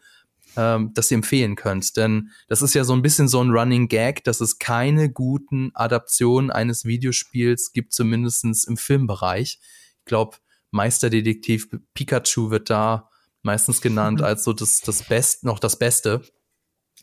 [0.58, 1.98] ähm, das ihr empfehlen könnt?
[1.98, 5.70] Denn das ist ja so ein bisschen so ein Running Gag, dass es keine guten
[5.76, 9.60] Adaptionen eines Videospiels gibt, zumindestens im Filmbereich.
[10.00, 10.38] Ich glaube,
[10.72, 13.12] Meisterdetektiv Pikachu wird da
[13.44, 16.24] meistens genannt als so das, das Best, noch das Beste.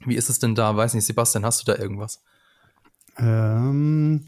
[0.04, 0.76] Wie ist es denn da?
[0.76, 2.22] Weiß nicht, Sebastian, hast du da irgendwas?
[3.18, 4.26] Ähm,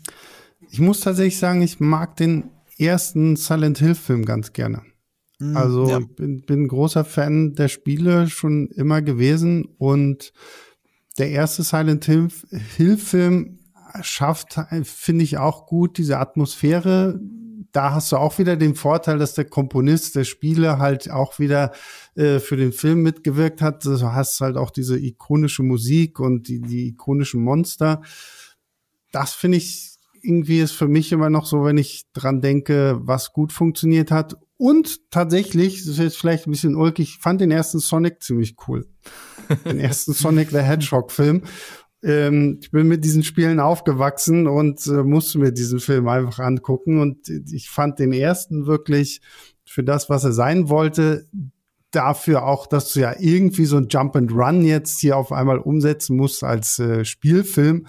[0.71, 4.83] ich muss tatsächlich sagen, ich mag den ersten Silent Hill Film ganz gerne.
[5.39, 5.99] Mhm, also ja.
[5.99, 10.33] ich bin, bin ein großer Fan der Spiele schon immer gewesen und
[11.19, 13.59] der erste Silent Hill Film
[14.03, 17.21] schafft, finde ich auch gut diese Atmosphäre.
[17.73, 21.73] Da hast du auch wieder den Vorteil, dass der Komponist der Spiele halt auch wieder
[22.14, 23.85] äh, für den Film mitgewirkt hat.
[23.85, 28.03] Du hast halt auch diese ikonische Musik und die, die ikonischen Monster.
[29.12, 33.33] Das finde ich irgendwie ist für mich immer noch so, wenn ich dran denke, was
[33.33, 34.37] gut funktioniert hat.
[34.57, 38.87] Und tatsächlich, das ist jetzt vielleicht ein bisschen ulkig, fand den ersten Sonic ziemlich cool.
[39.64, 41.43] den ersten Sonic the Hedgehog Film.
[42.03, 47.01] Ähm, ich bin mit diesen Spielen aufgewachsen und äh, musste mir diesen Film einfach angucken.
[47.01, 49.20] Und ich fand den ersten wirklich
[49.64, 51.28] für das, was er sein wollte,
[51.90, 55.59] dafür auch, dass du ja irgendwie so ein Jump and Run jetzt hier auf einmal
[55.59, 57.86] umsetzen musst als äh, Spielfilm,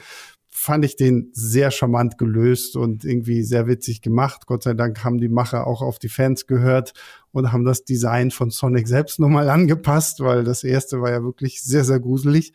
[0.49, 4.45] fand ich den sehr charmant gelöst und irgendwie sehr witzig gemacht.
[4.45, 6.93] Gott sei Dank haben die Macher auch auf die Fans gehört
[7.31, 11.61] und haben das Design von Sonic selbst nochmal angepasst, weil das erste war ja wirklich
[11.61, 12.53] sehr, sehr gruselig.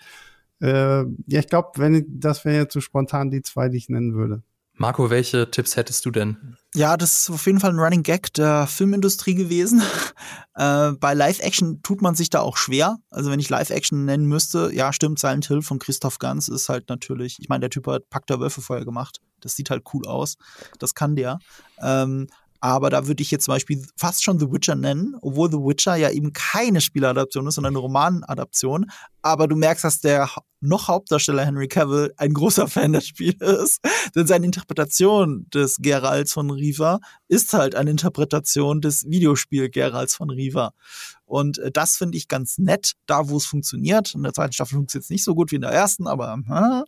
[0.61, 4.15] Äh, ja, ich glaube, wenn das wäre jetzt so spontan die zwei, die ich nennen
[4.15, 4.43] würde.
[4.77, 6.57] Marco, welche Tipps hättest du denn?
[6.75, 9.81] Ja, das ist auf jeden Fall ein Running Gag der Filmindustrie gewesen.
[10.57, 12.97] äh, bei Live-Action tut man sich da auch schwer.
[13.11, 16.89] Also wenn ich Live-Action nennen müsste, ja, stimmt, Silent Hill von Christoph Ganz ist halt
[16.89, 19.21] natürlich, ich meine, der Typ hat Pakt der Wölfe vorher gemacht.
[19.41, 20.39] Das sieht halt cool aus.
[20.81, 21.39] Das kann der.
[21.81, 22.27] Ähm,
[22.65, 25.97] aber da würde ich jetzt zum Beispiel fast schon The Witcher nennen, obwohl The Witcher
[25.97, 28.91] ja eben keine Spieladaption ist, sondern eine Romanadaption.
[29.21, 33.81] Aber du merkst, dass der noch Hauptdarsteller Henry Cavill ein großer Fan des Spiels ist.
[34.15, 40.31] Denn seine Interpretation des Geralts von Riva ist halt eine Interpretation des Videospiel Geralts von
[40.31, 40.73] Riva.
[41.27, 44.15] Und äh, das finde ich ganz nett, da wo es funktioniert.
[44.15, 46.83] In der zweiten Staffel funktioniert es nicht so gut wie in der ersten, aber äh,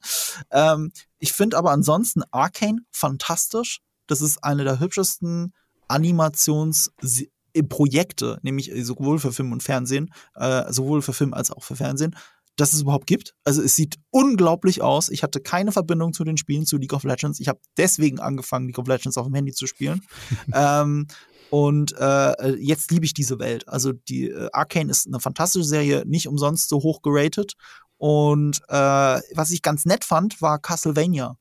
[0.52, 3.80] ähm, ich finde aber ansonsten Arcane fantastisch.
[4.06, 5.52] Das ist eine der hübschesten
[5.88, 12.16] Animationsprojekte, nämlich sowohl für Film und Fernsehen, äh, sowohl für Film als auch für Fernsehen,
[12.56, 13.34] dass es überhaupt gibt.
[13.44, 15.10] Also es sieht unglaublich aus.
[15.10, 17.38] Ich hatte keine Verbindung zu den Spielen, zu League of Legends.
[17.38, 20.00] Ich habe deswegen angefangen, League of Legends auf dem Handy zu spielen.
[20.54, 21.06] ähm,
[21.50, 23.68] und äh, jetzt liebe ich diese Welt.
[23.68, 27.54] Also die äh, Arcane ist eine fantastische Serie, nicht umsonst so hoch geratet.
[27.98, 31.36] Und äh, was ich ganz nett fand, war Castlevania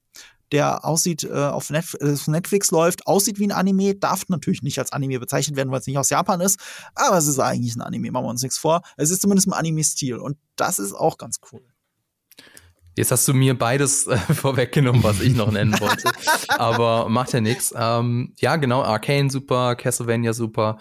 [0.56, 4.80] der aussieht, äh, auf, Netf äh, Netflix läuft, aussieht wie ein Anime, darf natürlich nicht
[4.80, 6.60] als Anime bezeichnet werden, weil es nicht aus Japan ist,
[6.96, 8.82] aber es ist eigentlich ein Anime, machen wir uns nichts vor.
[8.96, 11.62] Es ist zumindest im Anime-Stil und das ist auch ganz cool.
[12.96, 16.10] Jetzt hast du mir beides äh, vorweggenommen, was ich noch nennen wollte.
[16.48, 17.74] Aber macht ja nichts.
[17.78, 20.80] Ähm, ja, genau, Arcane super, Castlevania super.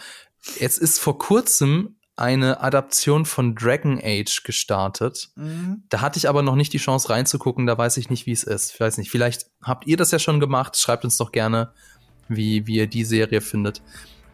[0.61, 5.31] Jetzt ist vor kurzem eine Adaption von Dragon Age gestartet.
[5.35, 5.83] Mhm.
[5.89, 8.45] Da hatte ich aber noch nicht die Chance reinzugucken, da weiß ich nicht, wie es
[8.45, 8.75] ist.
[8.75, 10.77] Ich weiß nicht, vielleicht habt ihr das ja schon gemacht.
[10.77, 11.73] Schreibt uns doch gerne,
[12.29, 13.83] wie, wie ihr die Serie findet.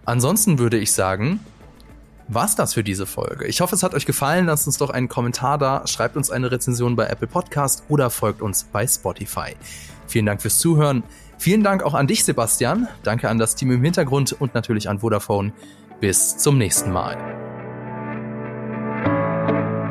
[0.05, 1.41] Ansonsten würde ich sagen,
[2.29, 3.47] war's das für diese Folge.
[3.47, 4.47] Ich hoffe, es hat euch gefallen.
[4.47, 8.43] Lasst uns doch einen Kommentar da, schreibt uns eine Rezension bei Apple Podcast oder folgt
[8.43, 9.57] uns bei Spotify.
[10.07, 11.03] Vielen Dank fürs Zuhören.
[11.39, 12.89] Vielen Dank auch an dich, Sebastian.
[13.03, 15.53] Danke an das Team im Hintergrund und natürlich an Vodafone.
[16.01, 17.70] Bis zum nächsten Mal.